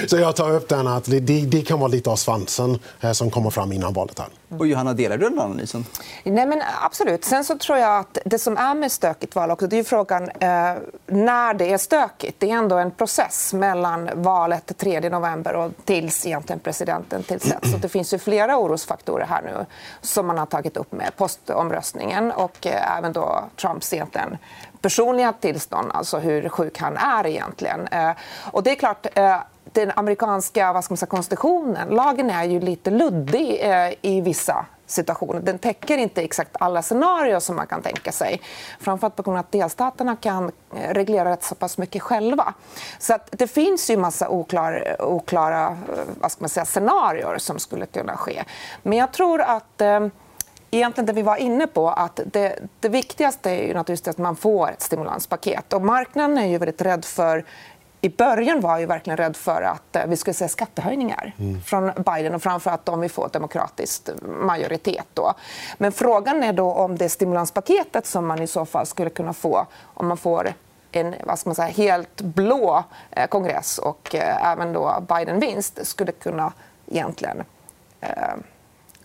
så 0.09 0.19
jag 0.19 0.37
tar 0.37 0.51
upp 0.51 0.69
den 0.69 0.87
att 0.87 1.05
det, 1.05 1.21
det 1.21 1.63
kan 1.63 1.79
vara 1.81 1.89
lite 1.89 2.11
av 2.11 2.17
svansen 2.17 2.79
eh, 3.01 3.13
som 3.13 3.31
kommer 3.31 3.51
fram 3.51 3.73
innan 3.73 3.93
valet. 3.93 4.19
Här. 4.19 4.29
Och 4.59 4.67
Johanna, 4.67 4.93
delar 4.93 5.19
du 5.19 5.29
den 5.29 5.39
analysen? 5.39 5.85
Nej, 6.25 6.47
men 6.47 6.63
absolut. 6.83 7.25
Sen 7.25 7.45
så 7.45 7.59
tror 7.59 7.79
jag 7.79 7.99
att 7.99 8.19
det 8.25 8.39
som 8.39 8.57
är 8.57 8.75
med 8.75 8.93
stökigt 8.93 9.35
val 9.35 9.51
också, 9.51 9.67
det 9.67 9.79
är 9.79 9.85
frågan 9.85 10.23
eh, 10.23 10.49
när 11.07 11.55
det 11.55 11.73
är 11.73 11.79
stökigt. 11.79 12.41
Det 12.41 12.51
är 12.51 12.55
ändå 12.55 12.77
en 12.77 12.91
process 12.91 13.53
mellan 13.53 14.11
valet 14.15 14.73
3 14.77 15.01
november 15.01 15.57
och 15.57 15.73
tills 15.85 16.27
egentligen 16.27 16.61
presidenten 16.61 17.23
tillsätts. 17.23 17.73
Så 17.73 17.79
det 17.79 17.89
finns 17.89 18.15
ju 18.15 18.19
flera 18.19 18.59
orosfaktorer 18.59 19.27
här 19.27 19.43
nu 19.43 19.67
som 20.01 20.27
man 20.27 20.39
har 20.39 20.47
tagit 20.47 20.77
upp 20.77 20.93
med 20.93 21.17
postomröstningen 21.17 22.33
och 22.33 22.67
eh, 22.67 22.99
även 22.99 23.13
då 23.13 23.45
Trumps 23.57 23.93
egentligen 23.93 24.39
personliga 24.81 25.33
tillstånd, 25.33 25.91
alltså 25.95 26.19
hur 26.19 26.49
sjuk 26.49 26.79
han 26.79 26.97
är 26.97 27.27
egentligen. 27.27 27.89
Eh, 27.89 28.11
och 28.53 28.63
det 28.63 28.71
är 28.71 28.75
klart, 28.75 29.07
eh, 29.15 29.37
den 29.73 29.93
amerikanska 29.97 30.73
vad 30.73 30.85
ska 30.85 30.93
man 30.93 30.97
säga, 30.97 31.09
konstitutionen, 31.11 31.89
lagen 31.89 32.31
är 32.31 32.45
ju 32.45 32.61
lite 32.61 32.91
luddig 32.91 33.61
eh, 33.63 33.93
i 34.03 34.21
vissa 34.21 34.67
situationer. 34.87 35.41
Den 35.41 35.59
täcker 35.59 35.99
inte 35.99 36.23
exakt 36.23 36.57
alla 36.61 36.83
scenarier 36.83 37.41
som 37.41 37.57
man 37.57 37.67
kan 37.67 37.83
tänka 37.83 38.13
sig. 38.13 38.41
Framförallt 38.81 39.17
på 39.17 39.23
grund 39.23 39.39
av 39.39 39.41
att 39.41 39.53
delstaterna 39.53 40.17
kan 40.17 40.53
reglera 40.89 41.31
rätt 41.31 41.45
så 41.45 41.55
pass 41.55 41.79
mycket 41.79 42.03
själva. 42.03 42.55
Så 42.99 43.15
att 43.15 43.29
det 43.31 43.47
finns 43.47 43.91
ju 43.91 43.97
massa 43.97 44.29
oklar, 44.29 44.97
oklara 44.99 45.79
vad 46.21 46.33
ska 46.33 46.41
man 46.43 46.49
säga, 46.49 46.65
scenarier 46.65 47.39
som 47.39 47.59
skulle 47.59 47.87
kunna 47.87 48.17
ske. 48.17 48.45
Men 48.83 48.99
jag 48.99 49.13
tror 49.13 49.41
att 49.41 49.83
egentligen 50.71 51.07
det 51.07 51.13
vi 51.13 51.23
var 51.23 51.37
inne 51.37 51.67
på. 51.67 51.89
att 51.89 52.21
Det, 52.27 52.59
det 52.81 52.89
viktigaste 52.89 53.51
är 53.51 53.67
ju 53.67 53.75
naturligtvis 53.75 54.09
att 54.09 54.19
man 54.19 54.37
får 54.37 54.71
ett 54.71 54.83
stimulanspaket. 54.83 55.73
Och 55.73 55.83
marknaden 55.83 56.39
är 56.39 56.47
ju 56.47 56.59
väldigt 56.59 56.83
rädd 56.83 57.05
för 57.05 57.45
i 58.01 58.09
början 58.09 58.61
var 58.61 58.79
jag 58.79 58.89
verkligen 58.89 59.17
rädd 59.17 59.37
för 59.37 59.63
att 59.63 59.97
eh, 59.97 60.07
vi 60.07 60.17
skulle 60.17 60.35
se 60.35 60.49
skattehöjningar 60.49 61.35
mm. 61.39 61.63
från 61.63 61.93
Biden 61.97 62.35
och 62.35 62.43
framförallt 62.43 62.89
om 62.89 63.01
vi 63.01 63.09
får 63.09 63.29
demokratisk 63.33 64.09
majoritet. 64.27 65.07
Då. 65.15 65.35
Men 65.79 65.93
frågan 65.93 66.43
är 66.43 66.53
då 66.53 66.73
om 66.73 66.99
det 66.99 67.09
stimulanspaketet 67.09 68.07
som 68.07 68.27
man 68.27 68.43
i 68.43 68.47
så 68.47 68.67
fall 68.67 68.87
skulle 68.87 69.11
kunna 69.11 69.33
få 69.33 69.67
om 69.95 70.09
man 70.09 70.17
får 70.17 70.53
en 70.93 71.15
vad 71.25 71.39
ska 71.39 71.49
man 71.49 71.55
säga, 71.55 71.69
helt 71.69 72.21
blå 72.21 72.85
eh, 73.11 73.27
kongress 73.27 73.79
och 73.79 74.15
eh, 74.15 74.53
även 74.53 74.73
då 74.73 75.05
Biden-vinst 75.09 75.87
skulle 75.87 76.13
kunna 76.13 76.53
egentligen 76.87 77.45
eh, 78.01 78.35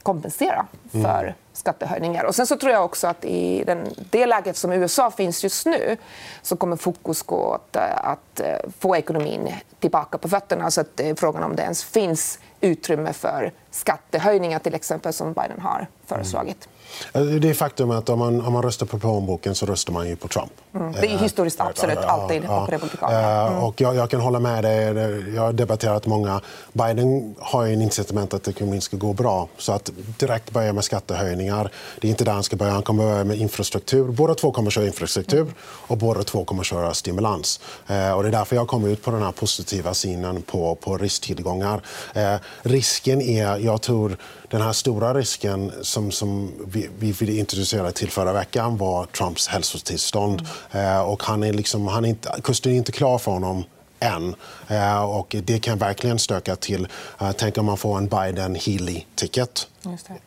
kompensera 0.03 0.65
för 0.91 1.23
mm 1.23 1.33
skattehöjningar. 1.53 2.23
Och 2.23 2.35
sen 2.35 2.47
så 2.47 2.57
tror 2.57 2.71
jag 2.71 2.85
också 2.85 3.07
att 3.07 3.25
i 3.25 3.63
den, 3.63 3.87
det 4.09 4.25
läget 4.25 4.57
som 4.57 4.71
USA 4.71 5.11
finns 5.11 5.43
just 5.43 5.65
nu 5.65 5.97
så 6.41 6.55
kommer 6.55 6.75
fokus 6.75 7.23
gå 7.23 7.35
åt 7.35 7.75
eh, 7.75 7.81
att 8.07 8.39
eh, 8.39 8.55
få 8.79 8.95
ekonomin 8.95 9.53
tillbaka 9.79 10.17
på 10.17 10.29
fötterna. 10.29 10.71
Så 10.71 10.81
att 10.81 10.99
eh, 10.99 11.15
frågan 11.15 11.43
om 11.43 11.55
det 11.55 11.63
ens 11.63 11.83
finns 11.83 12.39
utrymme 12.61 13.13
för 13.13 13.51
skattehöjningar 13.71 14.59
till 14.59 14.75
exempel 14.75 15.13
som 15.13 15.33
Biden 15.33 15.61
har 15.61 15.87
föreslagit. 16.05 16.65
Mm. 16.65 16.72
Alltså, 17.11 17.39
det 17.39 17.49
är 17.49 17.53
faktum 17.53 17.91
att 17.91 18.09
om 18.09 18.19
man, 18.19 18.41
om 18.41 18.53
man 18.53 18.63
röstar 18.63 18.85
på 18.85 18.99
plånboken 18.99 19.55
så 19.55 19.65
röstar 19.65 19.93
man 19.93 20.07
ju 20.07 20.15
på 20.15 20.27
Trump. 20.27 20.51
Mm. 20.75 20.91
Det 20.91 21.07
är 21.07 21.17
historiskt 21.17 21.59
absolut 21.59 21.97
alltid 21.97 22.43
ja, 22.43 22.67
ja. 22.69 22.75
republikaner. 22.75 23.47
Mm. 23.47 23.63
Och 23.63 23.81
jag, 23.81 23.95
jag, 23.95 24.09
kan 24.09 24.21
hålla 24.21 24.39
med 24.39 24.63
dig. 24.63 25.33
Jag 25.35 25.41
har 25.41 25.53
debatterat 25.53 26.05
många. 26.05 26.41
Biden 26.73 27.35
har 27.39 27.65
ju 27.65 27.73
en 27.73 27.81
incitament 27.81 28.33
att 28.33 28.47
ekonomin 28.47 28.81
ska 28.81 28.97
gå 28.97 29.13
bra. 29.13 29.47
Så 29.57 29.71
att 29.71 29.91
direkt 30.19 30.51
börja 30.51 30.73
med 30.73 30.83
skattehöjningar, 30.83 31.71
det 32.01 32.07
är 32.07 32.09
inte 32.09 32.23
där 32.23 32.31
han 32.31 32.43
ska 32.43 32.55
börja. 32.55 32.71
Han 32.71 32.83
kommer 32.83 33.03
börja 33.03 33.23
med 33.23 33.37
infrastruktur. 33.37 34.11
Båda 34.11 34.35
två 34.35 34.51
kommer 34.51 34.71
köra 34.71 34.85
infrastruktur 34.85 35.53
och 35.61 35.97
båda 35.97 36.23
två 36.23 36.45
kommer 36.45 36.63
köra 36.63 36.93
stimulans. 36.93 37.59
Eh, 37.87 38.11
och 38.11 38.23
det 38.23 38.29
är 38.29 38.31
därför 38.31 38.55
jag 38.55 38.67
kommer 38.67 38.89
ut 38.89 39.03
på 39.03 39.11
den 39.11 39.21
här 39.21 39.31
positiva 39.31 39.93
synen 39.93 40.41
på, 40.41 40.75
på 40.75 40.97
risktillgångar. 40.97 41.81
Eh, 42.13 42.35
risken 42.61 43.21
är, 43.21 43.57
jag 43.57 43.81
tror, 43.81 44.17
den 44.53 44.61
här 44.61 44.73
stora 44.73 45.13
risken 45.13 45.71
som, 45.81 46.11
som 46.11 46.51
vi, 46.65 46.82
vi 46.99 47.11
ville 47.11 47.33
introducera 47.33 47.91
till 47.91 48.11
förra 48.11 48.33
veckan 48.33 48.77
var 48.77 49.05
Trumps 49.05 49.47
hälsotillstånd. 49.47 50.47
Mm. 50.71 50.87
Eh, 50.87 51.01
och 51.01 51.23
han 51.23 51.43
är 51.43 51.53
liksom, 51.53 51.87
han 51.87 52.05
är 52.05 52.09
inte, 52.09 52.35
kusten 52.43 52.71
är 52.71 52.75
inte 52.75 52.91
klar 52.91 53.17
för 53.17 53.31
honom 53.31 53.63
än. 53.99 54.35
Eh, 54.67 55.03
och 55.03 55.35
det 55.43 55.59
kan 55.59 55.77
verkligen 55.77 56.19
stöka 56.19 56.55
till. 56.55 56.87
Eh, 57.21 57.31
tänk 57.31 57.57
om 57.57 57.65
man 57.65 57.77
får 57.77 57.97
en 57.97 58.09
Biden-Healy-ticket 58.09 59.67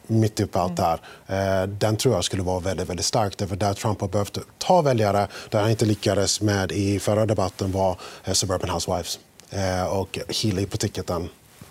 mitt 0.07 0.41
uppe 0.41 0.61
allt 0.61 0.79
mm. 0.79 0.99
där. 1.27 1.63
Eh, 1.63 1.67
den 1.67 1.97
tror 1.97 2.15
jag 2.15 2.25
skulle 2.25 2.43
vara 2.43 2.61
väldigt, 2.61 2.89
väldigt 2.89 3.07
stark. 3.07 3.39
Därför 3.39 3.57
där 3.57 3.75
Trump 3.75 4.01
har 4.01 4.09
behövt 4.09 4.39
ta 4.59 4.83
väljare, 4.83 5.29
där 5.51 5.61
han 5.61 5.71
inte 5.71 5.85
lyckades 5.85 6.41
med 6.41 6.73
i 6.73 6.99
förra 6.99 7.27
debatten 7.27 7.73
var 7.73 7.99
eh, 8.25 8.33
Suburban 8.33 8.71
Housewives. 8.71 9.19
Eh, 9.51 9.85
och 9.85 10.19
Healy 10.29 10.67
på 10.67 10.77
ticketen 10.77 11.29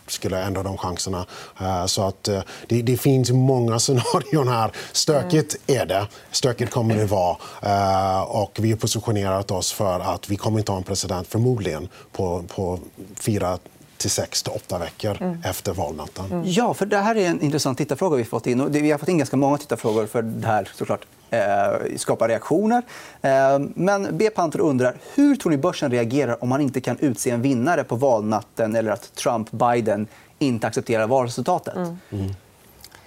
skulle 0.08 0.44
ändra 0.44 0.64
de 0.64 0.78
chanserna. 0.78 1.26
Eh, 1.60 1.86
så 1.86 2.02
att 2.08 2.28
eh, 2.28 2.42
det, 2.68 2.82
det 2.82 2.98
finns 2.98 3.32
många 3.32 3.80
scenarion 3.86 4.48
här. 4.48 4.72
Stökigt 4.92 5.56
är 5.68 5.86
det. 5.86 6.08
Stökigt 6.32 6.72
kommer 6.72 6.96
det 6.96 7.06
vara. 7.06 7.38
Eh, 7.62 8.22
och 8.22 8.58
vi 8.62 8.72
har 8.72 8.78
positionerat 8.78 9.52
oss 9.52 9.72
för 9.72 10.00
att 10.00 10.30
vi 10.30 10.36
kommer 10.36 10.60
inte 10.60 10.72
ha 10.72 10.78
en 10.78 10.84
president 10.84 11.28
förmodligen 11.28 11.90
på, 12.12 12.44
på 12.56 12.80
fyra 13.20 13.58
till 13.98 14.10
sex 14.10 14.44
till 14.44 14.52
åtta 14.56 14.80
veckor 14.80 15.18
mm. 15.22 15.42
efter 15.44 15.74
valnatten. 15.74 16.26
Mm. 16.26 16.44
Ja, 16.46 16.74
för 16.74 16.86
det 16.86 16.98
här 16.98 17.16
är 17.16 17.30
en 17.30 17.42
intressant 17.42 17.78
tittarfråga 17.78 18.18
vi 18.18 18.24
fått 18.24 18.48
in. 18.48 18.72
vi 18.72 18.92
har 18.92 18.98
fått 18.98 19.10
in 19.10 19.18
ganska 19.18 19.38
många 19.38 19.58
tittarfrågor 19.58 20.06
för 20.06 20.22
det 20.22 20.48
här 20.48 20.70
såklart 20.74 21.06
eh, 21.30 21.98
skapar 21.98 22.28
reaktioner. 22.28 22.84
Eh, 23.22 23.60
men 23.76 24.18
B. 24.18 24.30
Panther 24.30 24.60
undrar 24.60 24.96
hur 25.16 25.36
tror 25.36 25.52
ni 25.52 25.58
börsen 25.58 25.92
reagerar 25.92 26.44
om 26.44 26.50
man 26.50 26.62
inte 26.62 26.82
kan 26.82 26.98
utse 27.00 27.30
en 27.32 27.42
vinnare 27.42 27.84
på 27.84 27.96
valnatten 27.96 28.76
eller 28.76 28.92
att 28.92 29.16
Trump-Biden 29.16 30.08
inte 30.40 30.68
accepterar 30.68 31.08
valresultatet? 31.08 31.76
Mm. 31.76 31.98
Mm. 32.12 32.34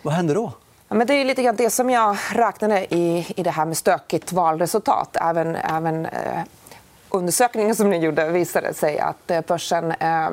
Vad 0.02 0.14
händer 0.14 0.34
då? 0.34 0.52
Ja, 0.88 0.94
men 0.94 1.06
det 1.06 1.14
är 1.14 1.24
lite 1.24 1.42
grann 1.42 1.56
det 1.56 1.70
som 1.70 1.90
jag 1.90 2.16
räknade 2.32 2.94
i, 2.94 3.26
i 3.36 3.42
det 3.42 3.50
här 3.50 3.64
med 3.64 3.76
stökigt 3.76 4.32
valresultat. 4.32 5.16
Även, 5.20 5.56
även 5.56 6.06
eh, 6.06 6.42
undersökningen 7.10 7.74
som 7.74 7.90
ni 7.90 7.96
gjorde 7.96 8.30
visade 8.30 8.74
sig 8.74 8.98
att 8.98 9.30
eh, 9.30 9.40
börsen 9.40 9.90
eh, 9.90 10.30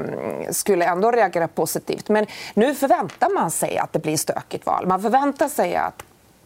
skulle 0.52 0.86
ändå 0.86 1.12
reagera 1.12 1.48
positivt. 1.48 2.10
Men 2.10 2.26
nu 2.54 2.76
förväntar 2.76 3.30
man 3.30 3.52
sig 3.52 3.78
att 3.78 3.94
det 3.94 4.00
blir 4.00 4.18
stökigt 4.18 4.66
val. 4.66 4.88
Man 4.88 5.02
förväntar 5.02 5.48
sig 5.48 5.76
att 5.76 6.04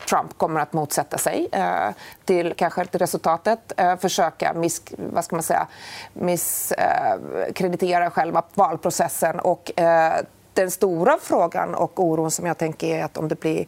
Trump 0.10 0.38
kommer 0.38 0.60
att 0.60 0.74
motsätta 0.74 1.18
sig 1.18 1.48
eh, 1.52 1.90
till 2.26 2.54
kanske 2.58 2.86
till 2.86 3.00
resultatet. 3.00 3.72
Eh, 3.78 3.98
försöka 3.98 4.54
miss, 4.54 4.82
vad 4.98 5.26
ska 5.26 5.36
man 5.36 5.44
säga, 5.44 5.68
misskreditera 6.14 8.06
eh, 8.06 8.12
själva 8.12 8.44
valprocessen. 8.54 9.40
Och, 9.40 9.80
eh, 9.80 10.14
den 10.54 10.72
stora 10.72 11.18
frågan 11.22 11.76
och 11.76 12.04
oron 12.04 12.32
som 12.32 12.46
jag 12.46 12.58
tänker 12.58 12.88
är 12.88 13.04
att 13.04 13.18
om 13.18 13.28
det 13.28 13.40
blir 13.40 13.66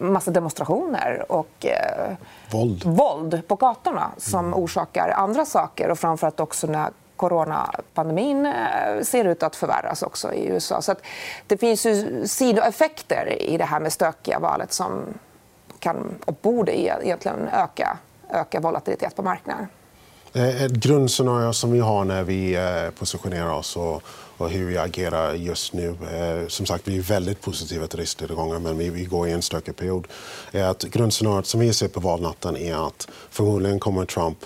massa 0.00 0.30
demonstrationer 0.30 1.32
och 1.32 1.66
eh, 1.66 2.16
våld. 2.50 2.84
våld 2.84 3.48
på 3.48 3.54
gatorna 3.54 4.10
som 4.16 4.46
mm. 4.46 4.58
orsakar 4.58 5.08
andra 5.08 5.44
saker. 5.44 5.90
och 5.90 5.98
framförallt 5.98 6.40
också 6.40 6.66
när 6.66 6.90
coronapandemin 7.16 8.46
eh, 8.46 9.02
ser 9.02 9.24
ut 9.24 9.42
att 9.42 9.56
förvärras 9.56 10.02
också 10.02 10.32
i 10.32 10.46
USA. 10.46 10.82
Så 10.82 10.94
det 11.46 11.56
finns 11.56 11.86
ju 11.86 12.26
sidoeffekter 12.26 13.42
i 13.42 13.56
det 13.56 13.64
här 13.64 13.80
med 13.80 13.92
stökiga 13.92 14.38
valet 14.38 14.72
som 14.72 15.02
kan 15.78 16.14
och 16.24 16.34
borde 16.42 16.80
egentligen 16.80 17.48
öka, 17.52 17.98
öka 18.30 18.60
volatilitet 18.60 19.16
på 19.16 19.22
marknaden. 19.22 19.66
Eh, 20.32 20.62
ett 20.62 20.72
grundscenario 20.72 21.52
som 21.52 21.72
vi 21.72 21.78
har 21.78 22.04
när 22.04 22.22
vi 22.22 22.54
eh, 22.54 22.90
positionerar 22.98 23.52
oss 23.52 23.76
och, 23.76 24.02
och 24.36 24.50
hur 24.50 24.66
vi 24.66 24.78
agerar 24.78 25.34
just 25.34 25.72
nu. 25.72 25.96
Eh, 26.12 26.48
som 26.48 26.66
sagt, 26.66 26.88
vi 26.88 26.98
är 26.98 27.02
väldigt 27.02 27.40
positiva 27.40 27.86
till 27.86 27.98
risktillgångar 27.98 28.58
men 28.58 28.78
vi, 28.78 28.90
vi 28.90 29.04
går 29.04 29.28
i 29.28 29.32
en 29.32 29.42
stökig 29.42 29.76
period. 29.76 30.06
Är 30.52 30.64
att 30.64 30.82
grundscenariot 30.82 31.46
som 31.46 31.60
vi 31.60 31.72
ser 31.72 31.88
på 31.88 32.00
valnatten 32.00 32.56
är 32.56 32.86
att 32.86 33.08
förmodligen 33.30 33.80
kommer 33.80 34.04
Trump 34.04 34.38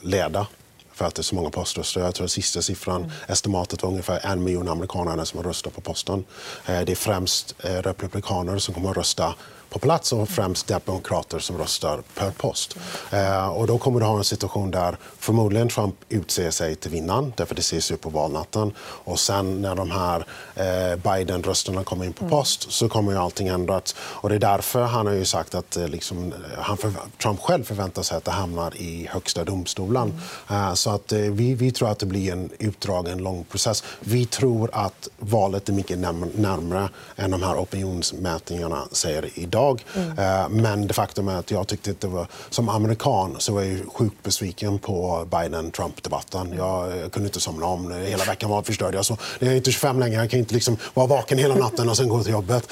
leda 0.00 0.46
för 0.92 1.04
att 1.04 1.14
det 1.14 1.20
är 1.20 1.22
så 1.22 1.34
många 1.34 1.50
poströster. 1.50 2.00
Jag 2.00 2.14
tror 2.14 2.24
att 2.24 2.30
sista 2.30 2.62
siffran, 2.62 3.00
mm. 3.00 3.10
estimatet 3.28 3.82
var 3.82 3.90
ungefär 3.90 4.26
en 4.26 4.44
miljon 4.44 4.68
amerikaner 4.68 5.24
som 5.24 5.38
har 5.38 5.44
röstat 5.44 5.74
på 5.74 5.80
posten. 5.80 6.24
Det 6.66 6.88
är 6.88 6.94
främst 6.94 7.54
republikaner 7.58 8.58
som 8.58 8.74
kommer 8.74 8.90
att 8.90 8.96
rösta 8.96 9.34
på 9.70 9.78
plats 9.78 10.12
och 10.12 10.28
främst 10.28 10.66
demokrater 10.66 11.38
som 11.38 11.58
röstar 11.58 12.02
per 12.14 12.30
post. 12.30 12.76
Eh, 13.10 13.48
och 13.48 13.66
då 13.66 13.78
kommer 13.78 14.00
du 14.00 14.06
ha 14.06 14.18
en 14.18 14.24
situation 14.24 14.70
där 14.70 14.96
förmodligen 15.18 15.68
Trump 15.68 15.94
utser 16.08 16.50
sig 16.50 16.74
till 16.74 16.90
vinnaren, 16.90 17.32
därför 17.36 17.54
det 17.54 17.60
ses 17.60 17.90
ju 17.90 17.96
på 17.96 18.10
valnatten. 18.10 18.72
Och 18.78 19.18
sen 19.18 19.62
när 19.62 19.74
de 19.74 19.90
här 19.90 20.26
eh, 20.54 20.96
Biden-rösterna 20.96 21.84
kommer 21.84 22.04
in 22.04 22.12
på 22.12 22.24
mm. 22.24 22.30
post 22.30 22.72
så 22.72 22.88
kommer 22.88 23.12
ju 23.12 23.18
allting 23.18 23.48
ändras. 23.48 23.94
Och 23.98 24.28
det 24.28 24.34
är 24.34 24.38
därför 24.38 24.82
han 24.82 25.06
har 25.06 25.14
ju 25.14 25.24
sagt 25.24 25.54
att 25.54 25.76
eh, 25.76 25.88
liksom, 25.88 26.34
han 26.58 26.76
för, 26.76 26.92
Trump 27.22 27.40
själv 27.40 27.64
förväntar 27.64 28.02
sig 28.02 28.16
att 28.16 28.24
det 28.24 28.30
hamnar 28.30 28.76
i 28.76 29.08
högsta 29.10 29.44
domstolen. 29.44 30.20
Mm. 30.48 30.62
Eh, 30.62 30.74
så 30.74 30.90
att 30.90 31.12
eh, 31.12 31.18
vi, 31.18 31.54
vi 31.54 31.72
tror 31.72 31.90
att 31.90 31.98
det 31.98 32.06
blir 32.06 32.32
en 32.32 32.50
utdragen, 32.58 33.18
lång 33.18 33.44
process. 33.44 33.84
Vi 34.00 34.26
tror 34.26 34.70
att 34.72 35.08
valet 35.18 35.68
är 35.68 35.72
mycket 35.72 35.98
närmare 35.98 36.88
än 37.16 37.30
de 37.30 37.42
här 37.42 37.56
opinionsmätningarna 37.56 38.88
säger 38.92 39.30
idag 39.34 39.55
idag. 39.56 39.84
Mm. 39.94 40.52
Men 40.62 40.86
det 40.86 40.94
faktum 40.94 41.28
är 41.28 41.36
att 41.36 41.50
jag 41.50 41.66
tyckte 41.66 41.90
att 41.90 42.00
det 42.00 42.06
var, 42.08 42.26
som 42.50 42.68
amerikan 42.68 43.36
så 43.38 43.52
var 43.52 43.62
jag 43.62 43.92
sjukt 43.92 44.22
besviken 44.22 44.78
på 44.78 45.26
Biden-Trump-debatten. 45.30 46.54
Jag, 46.56 46.96
jag, 46.96 47.12
kunde 47.12 47.28
inte 47.28 47.40
somna 47.40 47.66
om. 47.66 47.92
Hela 47.92 48.24
veckan 48.24 48.50
var 48.50 48.62
förstörd. 48.62 48.94
Jag, 48.94 49.04
så, 49.04 49.16
jag 49.38 49.52
är 49.52 49.56
inte 49.56 49.70
25 49.70 50.00
längre. 50.00 50.20
Jag 50.20 50.30
kan 50.30 50.40
inte 50.40 50.54
liksom 50.54 50.76
vara 50.94 51.06
vaken 51.06 51.38
hela 51.38 51.54
natten 51.54 51.88
och 51.88 51.96
sen 51.96 52.08
gå 52.08 52.22
till 52.22 52.32
jobbet. 52.32 52.68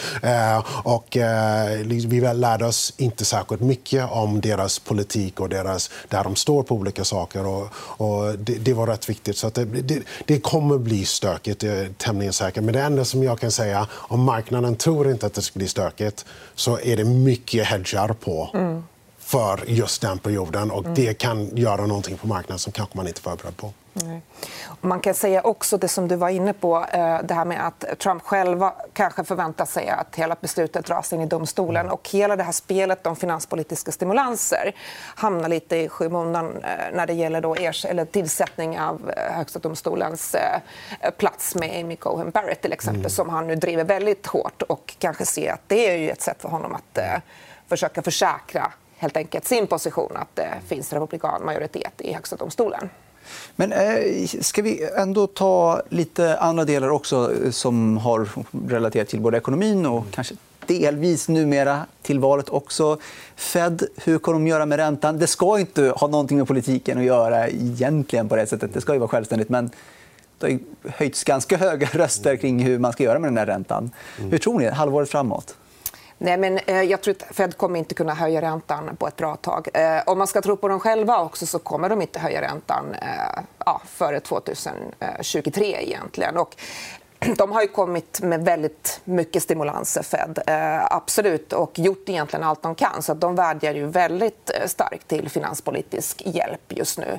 Och, 0.82 1.16
vi 2.06 2.20
lärde 2.34 2.66
oss 2.66 2.92
inte 2.96 3.24
särskilt 3.24 3.60
mycket 3.62 4.10
om 4.10 4.40
deras 4.40 4.78
politik 4.78 5.40
och 5.40 5.48
deras, 5.48 5.90
där 6.08 6.24
de 6.24 6.36
står 6.36 6.62
på 6.62 6.74
olika 6.74 7.04
saker. 7.04 7.46
Och, 7.46 7.68
och 7.76 8.38
det, 8.38 8.54
det, 8.54 8.72
var 8.72 8.86
rätt 8.86 9.08
viktigt. 9.08 9.36
Så 9.36 9.50
det, 9.50 9.64
det, 9.64 10.02
det, 10.26 10.40
kommer 10.40 10.78
bli 10.78 11.04
stökigt, 11.04 11.62
jag 11.62 11.74
är 11.74 11.88
tämligen 11.98 12.32
säker. 12.32 12.60
Men 12.60 12.74
det 12.74 12.80
enda 12.80 13.04
som 13.04 13.22
jag 13.22 13.40
kan 13.40 13.50
säga, 13.50 13.86
om 13.92 14.20
marknaden 14.20 14.76
tror 14.76 15.10
inte 15.10 15.26
att 15.26 15.34
det 15.34 15.42
ska 15.42 15.58
bli 15.58 15.68
stökigt 15.68 16.24
så 16.54 16.73
är 16.82 16.96
det 16.96 17.04
mycket 17.04 17.66
hedgar 17.66 18.08
på. 18.08 18.50
Mm 18.54 18.82
för 19.24 19.64
just 19.66 20.02
den 20.02 20.18
perioden. 20.18 20.70
Och 20.70 20.84
mm. 20.84 20.94
Det 20.94 21.14
kan 21.14 21.56
göra 21.56 21.86
någonting 21.86 22.16
på 22.16 22.26
marknaden 22.26 22.58
som 22.58 22.72
kanske 22.72 22.96
man 22.96 23.06
inte 23.08 23.20
är 23.20 23.22
förberedd 23.22 23.56
på. 23.56 23.72
Nej. 23.92 24.22
Man 24.80 25.00
kan 25.00 25.14
säga 25.14 25.42
också 25.42 25.78
det 25.78 25.88
som 25.88 26.08
du 26.08 26.16
var 26.16 26.28
inne 26.28 26.52
på, 26.52 26.86
eh, 26.92 27.18
det 27.24 27.34
här 27.34 27.44
med 27.44 27.66
att 27.66 27.98
Trump 27.98 28.22
själv 28.22 28.62
kanske 28.92 29.24
förväntar 29.24 29.64
sig 29.64 29.88
att 29.88 30.16
hela 30.16 30.36
beslutet 30.40 30.86
dras 30.86 31.12
in 31.12 31.20
i 31.20 31.26
domstolen. 31.26 31.80
Mm. 31.80 31.92
Och 31.92 32.08
hela 32.08 32.36
det 32.36 32.42
här 32.42 32.52
spelet 32.52 33.06
om 33.06 33.16
finanspolitiska 33.16 33.92
stimulanser 33.92 34.72
hamnar 35.14 35.48
lite 35.48 35.76
i 35.76 35.88
skymundan 35.88 36.56
eh, 36.56 36.70
när 36.92 37.06
det 37.06 37.12
gäller 37.12 37.40
då 37.40 37.54
eller 37.54 38.04
tillsättning 38.04 38.80
av 38.80 39.10
eh, 39.16 39.34
Högsta 39.34 39.58
domstolens 39.58 40.36
plats 41.18 41.54
med 41.54 41.80
Amy 41.80 41.96
Cohen 41.96 42.30
Barrett, 42.30 42.62
till 42.62 42.72
exempel, 42.72 43.00
mm. 43.00 43.10
som 43.10 43.28
han 43.28 43.46
nu 43.46 43.56
driver 43.56 43.84
väldigt 43.84 44.26
hårt 44.26 44.62
och 44.62 44.94
kanske 44.98 45.26
ser 45.26 45.52
att 45.52 45.62
det 45.66 45.90
är 45.90 45.96
ju 45.96 46.10
ett 46.10 46.22
sätt 46.22 46.42
för 46.42 46.48
honom 46.48 46.74
att 46.74 46.98
försöka 47.68 48.02
försäkra 48.02 48.72
helt 48.96 49.16
enkelt 49.16 49.44
sin 49.44 49.66
position 49.66 50.16
att 50.16 50.36
det 50.36 50.48
finns 50.66 50.92
republikan 50.92 51.44
majoritet 51.44 51.92
i 51.98 52.12
Högsta 52.12 52.36
domstolen. 52.36 52.88
Men 53.56 53.72
eh, 53.72 54.26
ska 54.26 54.62
vi 54.62 54.88
ändå 54.96 55.26
ta 55.26 55.82
lite 55.88 56.38
andra 56.38 56.64
delar 56.64 56.88
också 56.88 57.32
eh, 57.44 57.50
som 57.50 57.96
har 57.96 58.28
relaterat 58.68 59.08
till 59.08 59.20
både 59.20 59.36
ekonomin 59.36 59.86
och 59.86 60.04
kanske 60.10 60.34
delvis 60.66 61.28
numera 61.28 61.86
till 62.02 62.18
valet 62.18 62.48
också. 62.48 62.98
Fed, 63.36 63.82
hur 64.04 64.18
kommer 64.18 64.38
de 64.38 64.46
göra 64.46 64.66
med 64.66 64.76
räntan? 64.76 65.18
Det 65.18 65.26
ska 65.26 65.58
inte 65.58 65.82
ha 65.96 66.08
någonting 66.08 66.38
med 66.38 66.46
politiken 66.46 66.98
att 66.98 67.04
göra 67.04 67.48
egentligen 67.48 68.28
på 68.28 68.36
det 68.36 68.46
sättet. 68.46 68.74
Det 68.74 68.80
ska 68.80 68.92
ju 68.92 68.98
vara 68.98 69.08
självständigt. 69.08 69.48
Men 69.48 69.70
det 70.38 70.46
har 70.46 70.58
höjts 70.90 71.24
ganska 71.24 71.56
höga 71.56 71.88
röster 71.92 72.36
kring 72.36 72.58
hur 72.58 72.78
man 72.78 72.92
ska 72.92 73.02
göra 73.02 73.18
med 73.18 73.30
den 73.30 73.38
här 73.38 73.46
räntan. 73.46 73.90
Hur 74.16 74.38
tror 74.38 74.58
ni? 74.58 74.68
Halvåret 74.68 75.10
framåt? 75.10 75.56
Nej, 76.18 76.36
men, 76.36 76.58
eh, 76.58 76.82
jag 76.82 77.00
tror 77.00 77.14
att 77.14 77.36
Fed 77.36 77.56
kommer 77.56 77.78
inte 77.78 77.94
kunna 77.94 78.14
höja 78.14 78.42
räntan 78.42 78.96
på 78.96 79.06
ett 79.06 79.16
bra 79.16 79.36
tag. 79.36 79.68
Eh, 79.74 80.02
om 80.06 80.18
man 80.18 80.26
ska 80.26 80.42
tro 80.42 80.56
på 80.56 80.68
dem 80.68 80.80
själva 80.80 81.18
också 81.18 81.46
så 81.46 81.58
kommer 81.58 81.88
de 81.88 82.02
inte 82.02 82.18
höja 82.18 82.42
räntan 82.42 82.94
eh, 82.94 83.42
ja, 83.66 83.82
före 83.86 84.20
2023. 84.20 85.76
egentligen. 85.82 86.36
Och 86.36 86.56
de 87.36 87.52
har 87.52 87.62
ju 87.62 87.68
kommit 87.68 88.20
med 88.22 88.44
väldigt 88.44 89.00
mycket 89.04 89.42
stimulanser, 89.42 90.02
Fed. 90.02 90.38
Eh, 90.46 90.84
absolut. 90.84 91.52
Och 91.52 91.78
gjort 91.78 92.08
egentligen 92.08 92.44
allt 92.44 92.62
de 92.62 92.74
kan. 92.74 93.02
Så 93.02 93.14
De 93.14 93.34
vädjar 93.34 93.74
ju 93.74 93.86
väldigt 93.86 94.50
eh, 94.54 94.66
starkt 94.66 95.08
till 95.08 95.30
finanspolitisk 95.30 96.22
hjälp 96.26 96.60
just 96.68 96.98
nu. 96.98 97.18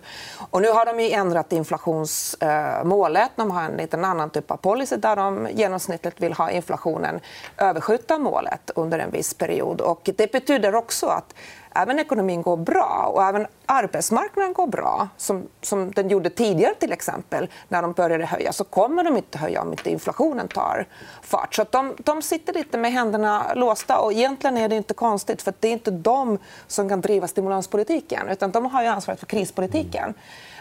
Och 0.49 0.61
nu 0.61 0.69
har 0.69 0.85
de 0.85 0.99
ju 0.99 1.11
ändrat 1.11 1.53
inflationsmålet. 1.53 3.31
De 3.35 3.51
har 3.51 3.63
en 3.63 3.77
liten 3.77 4.05
annan 4.05 4.29
typ 4.29 4.51
av 4.51 4.57
policy 4.57 4.95
där 4.95 5.15
de 5.15 5.47
genomsnittligt 5.51 6.21
vill 6.21 6.33
ha 6.33 6.51
inflationen 6.51 7.19
överskjuta 7.57 8.17
målet 8.17 8.71
under 8.75 8.99
en 8.99 9.11
viss 9.11 9.33
period. 9.33 9.81
Och 9.81 10.09
det 10.17 10.31
betyder 10.31 10.75
också 10.75 11.07
att 11.07 11.33
även 11.75 11.99
ekonomin 11.99 12.41
går 12.41 12.57
bra 12.57 13.11
och 13.13 13.23
även 13.23 13.47
arbetsmarknaden 13.65 14.53
går 14.53 14.67
bra, 14.67 15.07
som, 15.17 15.47
som 15.61 15.91
den 15.91 16.09
gjorde 16.09 16.29
tidigare 16.29 16.75
till 16.75 16.91
exempel, 16.91 17.49
när 17.67 17.81
de 17.81 17.91
började 17.91 18.25
höja, 18.25 18.53
så 18.53 18.63
kommer 18.63 19.03
de 19.03 19.17
inte 19.17 19.37
höja 19.37 19.61
om 19.61 19.71
inte 19.71 19.89
inflationen 19.91 20.47
tar 20.47 20.85
fart. 21.21 21.55
Så 21.55 21.65
de, 21.71 21.95
de 21.97 22.21
sitter 22.21 22.53
lite 22.53 22.77
med 22.77 22.91
händerna 22.91 23.53
låsta. 23.53 23.99
Och 23.99 24.13
egentligen 24.13 24.57
är 24.57 24.69
det 24.69 24.75
inte 24.75 24.93
konstigt, 24.93 25.41
för 25.41 25.53
det 25.59 25.67
är 25.67 25.71
inte 25.71 25.91
de 25.91 26.37
som 26.67 26.89
kan 26.89 27.01
driva 27.01 27.27
stimulanspolitiken. 27.27 28.29
utan 28.29 28.51
De 28.51 28.65
har 28.65 28.81
ju 28.81 28.87
ansvaret 28.87 29.19
för 29.19 29.27
krispolitiken. 29.27 30.13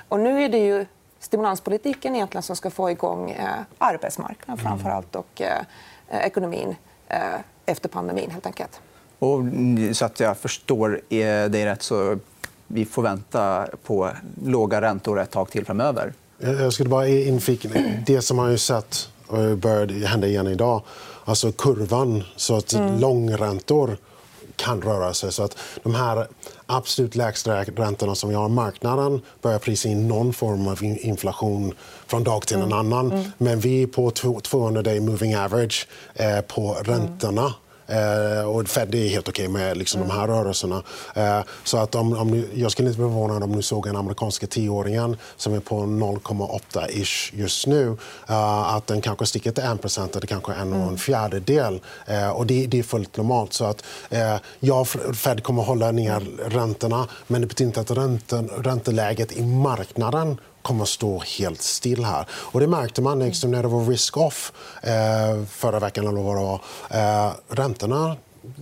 Och 0.08 0.20
nu 0.20 0.42
är 0.42 0.48
det 0.48 0.58
ju 0.58 0.86
stimulanspolitiken 1.18 2.14
egentligen 2.14 2.42
som 2.42 2.56
ska 2.56 2.70
få 2.70 2.90
igång 2.90 3.30
eh, 3.30 3.48
arbetsmarknaden 3.78 4.64
framför 4.64 4.90
allt 4.90 5.16
och 5.16 5.42
eh, 5.42 5.60
eh, 6.08 6.26
ekonomin 6.26 6.76
eh, 7.08 7.18
efter 7.66 7.88
pandemin. 7.88 8.30
helt 8.30 8.46
enkelt. 8.46 8.80
Och, 9.18 9.40
så 9.92 10.04
att 10.04 10.20
jag 10.20 10.38
förstår 10.38 11.00
dig 11.48 11.66
rätt 11.66 11.82
så 11.82 12.18
vi 12.66 12.84
får 12.84 13.02
vänta 13.02 13.66
på 13.86 14.10
låga 14.44 14.80
räntor 14.80 15.20
ett 15.20 15.30
tag 15.30 15.50
till 15.50 15.64
framöver. 15.64 16.12
Jag 16.38 16.72
skulle 16.72 16.88
bara 16.88 17.08
infika 17.08 17.68
det 18.06 18.22
som 18.22 18.36
man 18.36 18.50
ju 18.50 18.58
sett 18.58 19.08
och 19.26 19.58
börjar 19.58 20.06
hända 20.06 20.26
igen 20.26 20.46
idag. 20.46 20.82
Alltså 21.24 21.52
kurvan, 21.52 22.24
så 22.36 22.56
att 22.56 22.72
mm. 22.72 23.00
långräntor 23.00 23.96
kan 24.56 24.82
röra 24.82 25.14
sig. 25.14 25.32
Så 25.32 25.42
att 25.42 25.58
de 25.82 25.94
här 25.94 26.26
absolut 26.66 27.14
lägsta 27.14 27.62
räntorna 27.62 28.14
som 28.14 28.28
vi 28.28 28.34
har 28.34 28.46
i 28.46 28.52
marknaden 28.52 29.20
börjar 29.42 29.58
prisa 29.58 29.88
in 29.88 30.08
någon 30.08 30.32
form 30.32 30.68
av 30.68 30.84
inflation 30.84 31.74
från 32.06 32.24
dag 32.24 32.46
till 32.46 32.56
en 32.56 32.62
mm. 32.62 32.78
annan. 32.78 33.12
Mm. 33.12 33.24
Men 33.38 33.60
vi 33.60 33.82
är 33.82 33.86
på 33.86 34.10
200 34.40 34.82
day 34.82 35.00
moving 35.00 35.36
average 35.36 35.88
eh, 36.14 36.40
på 36.40 36.76
räntorna. 36.84 37.54
Eh, 37.86 38.48
och 38.48 38.68
Fed 38.68 38.94
är 38.94 39.08
helt 39.08 39.28
okej 39.28 39.48
okay 39.48 39.62
med 39.62 39.76
liksom, 39.76 40.02
mm. 40.02 40.08
de 40.08 40.20
här 40.20 40.28
rörelserna. 40.28 40.82
Eh, 41.14 41.40
så 41.64 41.78
att 41.78 41.94
om, 41.94 42.12
om 42.12 42.30
ni, 42.30 42.48
jag 42.54 42.72
skulle 42.72 42.88
inte 42.88 42.98
bli 42.98 43.08
förvånad 43.08 43.42
om 43.42 43.52
ni 43.52 43.62
såg 43.62 43.86
en 43.86 43.96
amerikanska 43.96 44.46
tioåringen 44.46 45.16
som 45.36 45.54
är 45.54 45.60
på 45.60 45.76
0,8 45.80 47.32
just 47.32 47.66
nu. 47.66 47.96
Eh, 48.28 48.74
att 48.74 48.86
den 48.86 49.00
kanske 49.00 49.26
sticker 49.26 49.50
till 49.50 49.64
1 49.64 50.16
eller 50.16 50.26
kanske 50.26 50.52
en 50.52 50.72
och 50.72 50.78
en 50.78 50.82
mm. 50.82 50.96
fjärdedel. 50.96 51.80
Eh, 52.06 52.30
och 52.30 52.46
det, 52.46 52.66
det, 52.66 52.78
är 52.78 52.82
fullt 52.82 53.16
normalt. 53.16 53.52
Så 53.52 53.64
att, 53.64 53.84
ja, 54.60 54.84
Fed 55.14 55.42
kommer 55.42 55.62
hålla 55.62 55.92
ner 55.92 56.20
räntorna 56.48 57.08
men 57.26 57.40
det 57.40 57.46
betyder 57.46 57.68
inte 57.68 57.80
att 57.80 57.90
ränten, 57.90 58.48
ränteläget 58.48 59.32
i 59.32 59.42
marknaden 59.42 60.38
kommer 60.64 60.82
att 60.82 60.88
stå 60.88 61.22
helt 61.38 61.62
still 61.62 62.04
här. 62.04 62.26
Och 62.30 62.60
det 62.60 62.66
märkte 62.66 63.02
man 63.02 63.18
liksom, 63.18 63.50
när 63.50 63.62
det 63.62 63.68
var 63.68 63.86
risk-off 63.86 64.52
eh, 64.82 65.44
förra 65.50 65.78
veckan. 65.78 66.06
Eller 66.06 66.22
vad 66.22 66.36
det 66.36 66.42
var. 66.42 66.60
Eh, 66.90 67.32
räntorna 67.48 68.16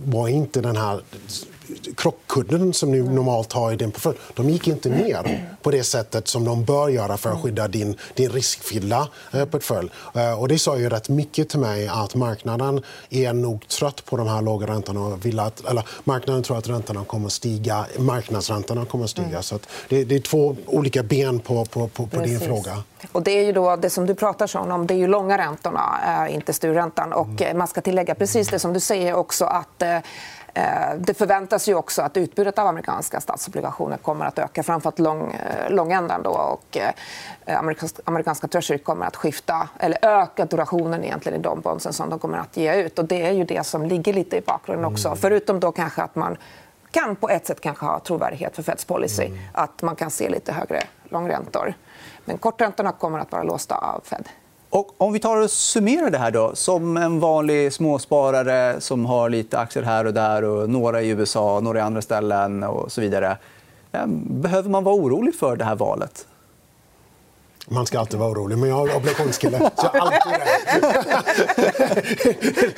var 0.05 0.27
inte 0.27 0.61
den 0.61 0.77
här 0.77 1.01
krockkudden 1.95 2.73
som 2.73 2.91
ni 2.91 3.01
normalt 3.01 3.53
har 3.53 3.71
i 3.71 3.75
din 3.75 3.91
portfölj, 3.91 4.17
de 4.33 4.49
gick 4.49 4.67
inte 4.67 4.89
ner 4.89 5.49
på 5.61 5.71
det 5.71 5.83
sättet 5.83 6.27
som 6.27 6.45
de 6.45 6.65
bör 6.65 6.89
göra 6.89 7.17
för 7.17 7.29
att 7.29 7.41
skydda 7.41 7.67
din, 7.67 7.97
din 8.13 8.29
riskfyllda 8.29 9.07
eh, 9.33 9.45
portfölj. 9.45 9.89
Eh, 10.15 10.41
och 10.41 10.47
det 10.47 10.59
sa 10.59 10.77
ju 10.77 10.89
rätt 10.89 11.09
mycket 11.09 11.49
till 11.49 11.59
mig 11.59 11.87
att 11.87 12.15
marknaden 12.15 12.81
är 13.09 13.33
nog 13.33 13.67
trött 13.67 14.05
på 14.05 14.17
de 14.17 14.27
här 14.27 14.41
låga 14.41 14.67
räntorna 14.67 14.99
och 14.99 15.25
vill 15.25 15.39
att, 15.39 15.65
eller 15.65 15.87
marknaden 16.03 16.43
tror 16.43 16.57
att 16.57 16.69
räntorna 16.69 17.05
kommer 17.05 17.25
att 17.25 17.31
stiga, 17.31 17.85
marknadsräntorna 17.97 18.85
kommer 18.85 19.03
att 19.03 19.09
stiga. 19.09 19.27
Mm. 19.27 19.43
Så 19.43 19.55
att 19.55 19.67
det, 19.89 20.03
det, 20.03 20.15
är 20.15 20.19
två 20.19 20.55
olika 20.65 21.03
ben 21.03 21.39
på, 21.39 21.65
på, 21.65 21.87
på, 21.87 22.07
på 22.07 22.21
din 22.21 22.39
fråga. 22.39 22.83
Och 23.11 23.23
det 23.23 23.31
är 23.31 23.43
ju 23.43 23.51
då 23.51 23.75
det 23.75 23.89
som 23.89 24.05
du 24.05 24.15
pratar 24.15 24.57
om. 24.57 24.87
Det 24.87 24.93
är 24.93 24.97
ju 24.97 25.07
långa 25.07 25.37
räntorna, 25.37 25.99
eh, 26.27 26.35
inte 26.35 26.53
styrräntan. 26.53 27.13
Och 27.13 27.41
mm. 27.41 27.57
man 27.57 27.67
ska 27.67 27.81
tillägga 27.81 28.15
precis 28.15 28.47
det 28.47 28.59
som 28.59 28.73
du 28.73 28.79
säger 28.79 29.13
också 29.13 29.45
att 29.45 29.83
det 30.97 31.13
förväntas 31.13 31.67
ju 31.67 31.75
också 31.75 32.01
att 32.01 32.17
utbudet 32.17 32.59
av 32.59 32.67
amerikanska 32.67 33.21
statsobligationer 33.21 33.97
kommer 33.97 34.25
att 34.25 34.39
öka, 34.39 34.63
framförallt 34.63 34.99
lång, 34.99 35.31
eh, 35.31 35.69
långändan. 35.69 36.23
Då, 36.23 36.29
och 36.29 36.77
eh, 36.77 37.59
amerikanska, 37.59 38.01
amerikanska 38.05 38.47
Treasury 38.47 38.79
kommer 38.79 39.05
att 39.05 39.15
skifta, 39.15 39.69
eller 39.79 39.97
öka 40.01 40.45
durationen 40.45 41.03
egentligen 41.03 41.39
i 41.39 41.41
de 41.41 41.61
bondsen 41.61 41.93
som 41.93 42.09
de 42.09 42.19
kommer 42.19 42.37
att 42.37 42.57
ge 42.57 42.75
ut. 42.75 42.99
Och 42.99 43.05
det 43.05 43.25
är 43.25 43.31
ju 43.31 43.43
det 43.43 43.65
som 43.65 43.85
ligger 43.85 44.13
lite 44.13 44.37
i 44.37 44.41
bakgrunden 44.41 44.85
också. 44.85 45.07
Mm. 45.07 45.17
Förutom 45.17 45.59
då 45.59 45.71
kanske 45.71 46.01
att 46.01 46.15
man 46.15 46.37
kan 46.91 47.15
på 47.15 47.29
ett 47.29 47.47
sätt 47.47 47.61
kanske 47.61 47.85
ha 47.85 47.99
trovärdighet 47.99 48.55
för 48.55 48.63
Feds 48.63 48.85
policy. 48.85 49.25
Mm. 49.25 49.39
Att 49.53 49.81
man 49.81 49.95
kan 49.95 50.11
se 50.11 50.29
lite 50.29 50.53
högre 50.53 50.83
långräntor. 51.03 51.73
Men 52.25 52.37
korträntorna 52.37 52.91
kommer 52.91 53.19
att 53.19 53.31
vara 53.31 53.43
låsta 53.43 53.75
av 53.75 54.01
Fed. 54.03 54.29
Och 54.73 54.91
om 54.97 55.13
vi 55.13 55.19
tar 55.19 55.37
och 55.37 55.51
summerar 55.51 56.09
det 56.09 56.17
här 56.17 56.31
då, 56.31 56.55
som 56.55 56.97
en 56.97 57.19
vanlig 57.19 57.73
småsparare 57.73 58.81
som 58.81 59.05
har 59.05 59.29
lite 59.29 59.59
aktier 59.59 59.83
här 59.83 60.05
och 60.05 60.13
där 60.13 60.43
och 60.43 60.69
några 60.69 61.01
i 61.01 61.09
USA, 61.09 61.59
några 61.59 61.79
i 61.79 61.81
andra 61.81 62.01
ställen 62.01 62.63
och 62.63 62.91
så 62.91 63.01
vidare. 63.01 63.37
Ehm, 63.91 64.41
behöver 64.41 64.69
man 64.69 64.83
vara 64.83 64.95
orolig 64.95 65.35
för 65.35 65.55
det 65.55 65.65
här 65.65 65.75
valet? 65.75 66.27
Man 67.67 67.85
ska 67.85 67.99
alltid 67.99 68.19
vara 68.19 68.31
orolig, 68.31 68.57
men 68.57 68.69
jag 68.69 68.89
är 68.89 68.95
obligationskille. 68.95 69.71
Så 69.77 69.89
jag 69.93 69.95
är 69.95 69.99
alltid 69.99 70.31
rädd. 70.31 70.53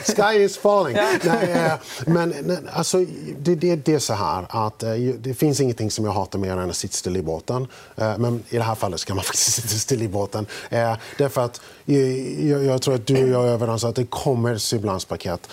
Sky 0.34 0.40
is 0.44 0.58
falling. 0.58 0.98
Nej, 1.24 1.52
eh, 1.52 1.74
men 2.06 2.70
alltså, 2.74 3.06
det, 3.40 3.56
det, 3.56 3.76
det, 3.76 3.94
är 3.94 4.00
så 4.00 4.14
här 4.14 4.46
att 4.50 4.84
eh, 4.84 4.94
det 4.94 5.34
finns 5.34 5.60
ingenting 5.60 5.92
som 5.92 6.06
jag 6.06 6.12
hatar 6.12 6.40
mer 6.40 6.52
än 6.58 6.70
att 6.70 6.76
sitta 6.76 6.94
still 6.94 7.18
i 7.18 7.22
båten. 7.22 7.68
Eh, 7.96 8.18
men 8.18 8.44
i 8.50 8.58
det 8.58 8.64
här 8.64 8.76
fallet 8.76 9.00
ska 9.00 9.16
man 9.16 9.24
faktiskt 9.24 9.54
sitta 9.54 9.68
still 9.68 10.02
i 10.02 10.08
båten. 10.08 10.46
Därför 11.18 11.42
att 11.42 11.62
jag, 11.86 12.66
jag 12.66 12.82
tror 12.82 12.96
att 12.96 13.08
du 13.08 13.24
och 13.24 13.30
jag 13.30 13.48
är 13.48 13.52
överens 13.52 13.84
om 13.84 13.90
att 13.90 13.96
det 13.96 14.06
kommer 14.06 14.58
stimulanspaket. 14.58 15.50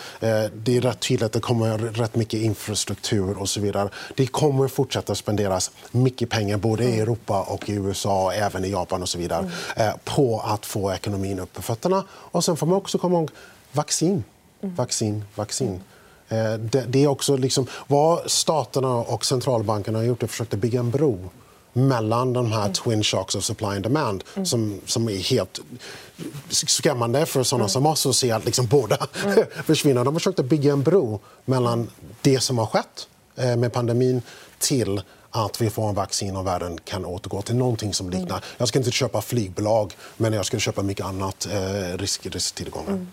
Det 0.54 0.76
är 0.76 0.80
rätt 0.80 1.00
tydligt 1.00 1.22
att 1.22 1.32
det 1.32 1.40
kommer 1.40 1.78
rätt 1.78 2.14
mycket 2.14 2.40
infrastruktur 2.40 3.38
och 3.38 3.48
så 3.48 3.60
vidare. 3.60 3.88
Det 4.16 4.26
kommer 4.26 4.68
fortsätta 4.68 5.14
spenderas 5.14 5.70
mycket 5.90 6.30
pengar 6.30 6.56
både 6.56 6.84
i 6.84 7.00
Europa 7.00 7.42
och 7.42 7.68
i 7.68 7.72
USA 7.72 8.24
och 8.24 8.34
även 8.34 8.64
i 8.64 8.70
Japan 8.70 9.02
och 9.02 9.08
så 9.08 9.18
vidare 9.18 9.21
vidare 9.22 9.50
mm. 9.76 9.98
på 10.04 10.40
att 10.40 10.66
få 10.66 10.92
ekonomin 10.92 11.38
upp 11.38 11.52
på 11.52 11.62
fötterna. 11.62 12.04
Och 12.10 12.44
sen 12.44 12.56
får 12.56 12.66
man 12.66 12.76
också 12.76 12.98
komma 12.98 13.18
ihåg 13.18 13.30
vaccin. 13.72 14.24
Mm. 14.62 14.74
Vaccin, 14.74 15.24
vaccin. 15.34 15.80
Eh, 16.28 16.54
det 16.88 17.04
är 17.04 17.06
också 17.06 17.36
liksom, 17.36 17.66
vad 17.86 18.30
staterna 18.30 18.94
och 18.96 19.24
centralbankerna 19.24 19.98
har 19.98 20.04
gjort 20.04 20.22
är 20.22 20.24
att 20.24 20.30
försöka 20.30 20.56
bygga 20.56 20.80
en 20.80 20.90
bro 20.90 21.30
mellan 21.72 22.32
de 22.32 22.52
här 22.52 22.62
mm. 22.62 22.72
twin 22.72 23.02
shocks 23.02 23.34
of 23.34 23.44
supply 23.44 23.68
and 23.68 23.82
demand 23.82 24.24
mm. 24.34 24.46
som, 24.46 24.80
som 24.86 25.08
är 25.08 25.16
helt 25.16 25.60
skrämmande 26.48 27.26
för 27.26 27.42
såna 27.42 27.60
mm. 27.60 27.68
som 27.68 27.86
oss 27.86 28.06
att 28.06 28.16
se 28.16 28.30
att 28.30 28.44
liksom 28.44 28.66
båda 28.66 28.98
mm. 29.24 29.44
försvinner. 29.64 30.04
De 30.04 30.14
försökte 30.14 30.42
bygga 30.42 30.72
en 30.72 30.82
bro 30.82 31.20
mellan 31.44 31.90
det 32.22 32.40
som 32.40 32.58
har 32.58 32.66
skett 32.66 33.08
eh, 33.36 33.56
med 33.56 33.72
pandemin 33.72 34.22
till 34.58 35.02
att 35.32 35.60
vi 35.60 35.70
får 35.70 35.88
en 35.88 35.94
vaccin 35.94 36.36
och 36.36 36.46
världen 36.46 36.78
kan 36.84 37.04
återgå 37.04 37.42
till 37.42 37.56
någonting 37.56 37.94
som 37.94 38.10
liknar... 38.10 38.44
Jag 38.58 38.68
ska 38.68 38.78
inte 38.78 38.90
köpa 38.90 39.22
flygbolag, 39.22 39.92
men 40.16 40.32
jag 40.32 40.46
ska 40.46 40.58
köpa 40.58 40.82
mycket 40.82 41.06
annat 41.06 41.48
eh, 41.52 41.98
risk, 41.98 42.26
risktillgångar. 42.26 42.88
Mm. 42.88 43.08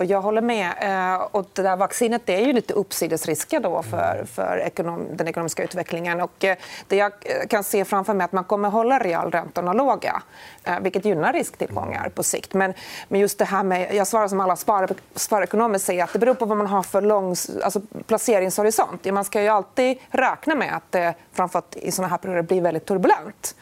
Och 0.00 0.06
jag 0.06 0.20
håller 0.20 0.40
med. 0.40 0.72
Eh, 0.80 1.20
och 1.30 1.46
det 1.52 1.62
där 1.62 1.76
vaccinet 1.76 2.22
det 2.24 2.34
är 2.34 2.46
ju 2.46 2.52
lite 2.52 2.74
uppsidesrisker 2.74 3.60
då 3.60 3.82
för, 3.82 4.24
för 4.24 4.58
ekonom, 4.58 5.06
den 5.12 5.28
ekonomiska 5.28 5.64
utvecklingen. 5.64 6.20
Och 6.20 6.44
eh, 6.44 6.56
det 6.88 6.96
jag 6.96 7.12
kan 7.48 7.64
se 7.64 7.84
framför 7.84 8.14
mig 8.14 8.24
är 8.24 8.24
att 8.24 8.32
man 8.32 8.44
kommer 8.44 8.68
hålla 8.68 8.98
realräntorna 8.98 9.72
låga 9.72 10.22
eh, 10.64 10.80
vilket 10.80 11.04
gynnar 11.04 11.32
risktillgångar 11.32 12.08
på 12.08 12.22
sikt. 12.22 12.54
Men, 12.54 12.74
men 13.08 13.20
just 13.20 13.38
det 13.38 13.44
här 13.44 13.62
med, 13.62 13.94
jag 13.94 14.06
svarar 14.06 14.28
som 14.28 14.40
alla 14.40 14.56
spar, 14.56 14.88
sparekonomer 15.14 15.78
säger 15.78 16.04
att 16.04 16.12
det 16.12 16.18
beror 16.18 16.34
på 16.34 16.44
vad 16.44 16.58
man 16.58 16.66
har 16.66 16.82
för 16.82 17.02
lång 17.02 17.36
alltså 17.64 17.80
placeringshorisont. 18.06 19.04
Man 19.04 19.24
ska 19.24 19.42
ju 19.42 19.48
alltid 19.48 19.98
räkna 20.08 20.54
med 20.54 20.76
att 20.76 20.92
det 20.92 21.14
framförallt 21.32 21.76
i 21.76 21.92
såna 21.92 22.08
här 22.08 22.18
perioder 22.18 22.42
blir 22.42 22.60
väldigt 22.60 22.86
turbulent. 22.86 23.54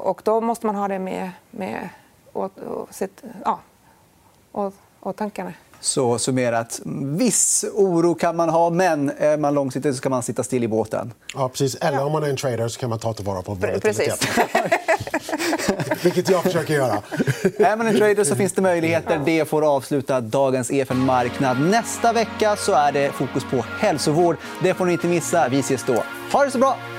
Och 0.00 0.20
då 0.24 0.40
måste 0.40 0.66
man 0.66 0.74
ha 0.74 0.88
det 0.88 0.98
med, 0.98 1.30
med 1.50 1.88
och, 2.32 2.58
och 2.58 2.94
sitt, 2.94 3.22
ja, 3.44 3.58
och 4.52 4.74
åtanke. 5.08 5.52
Så 5.80 6.18
summerat, 6.18 6.80
viss 7.16 7.64
oro 7.74 8.14
kan 8.14 8.36
man 8.36 8.48
ha, 8.48 8.70
men 8.70 9.10
är 9.18 9.36
man 9.36 9.54
långsiktig 9.54 9.92
så 9.92 9.96
ska 9.96 10.08
man 10.08 10.22
sitta 10.22 10.42
still 10.42 10.64
i 10.64 10.68
båten. 10.68 11.12
Ja, 11.34 11.48
precis. 11.48 11.74
Eller 11.74 12.04
om 12.04 12.12
man 12.12 12.24
är 12.24 12.28
en 12.28 12.36
trader 12.36 12.68
så 12.68 12.80
kan 12.80 12.90
man 12.90 12.98
ta 12.98 13.12
tillvara 13.12 13.42
på 13.42 13.54
volatilitet. 13.54 14.28
Vilket 16.04 16.28
jag 16.28 16.42
försöker 16.42 16.74
göra. 16.74 17.02
är 17.58 17.76
man 17.76 17.86
en 17.86 17.96
trader 17.96 18.24
så 18.24 18.36
finns 18.36 18.52
det 18.52 18.62
möjligheter. 18.62 19.22
Det 19.24 19.44
får 19.48 19.74
avsluta 19.76 20.20
dagens 20.20 20.70
EFN-marknad. 20.70 21.60
Nästa 21.60 22.12
vecka 22.12 22.56
så 22.56 22.72
är 22.72 22.92
det 22.92 23.12
fokus 23.12 23.44
på 23.50 23.64
hälsovård. 23.78 24.36
Det 24.62 24.74
får 24.74 24.86
ni 24.86 24.92
inte 24.92 25.06
missa. 25.06 25.48
Vi 25.48 25.58
ses 25.58 25.84
då. 25.84 26.02
Ha 26.32 26.44
det 26.44 26.50
så 26.50 26.58
bra! 26.58 26.97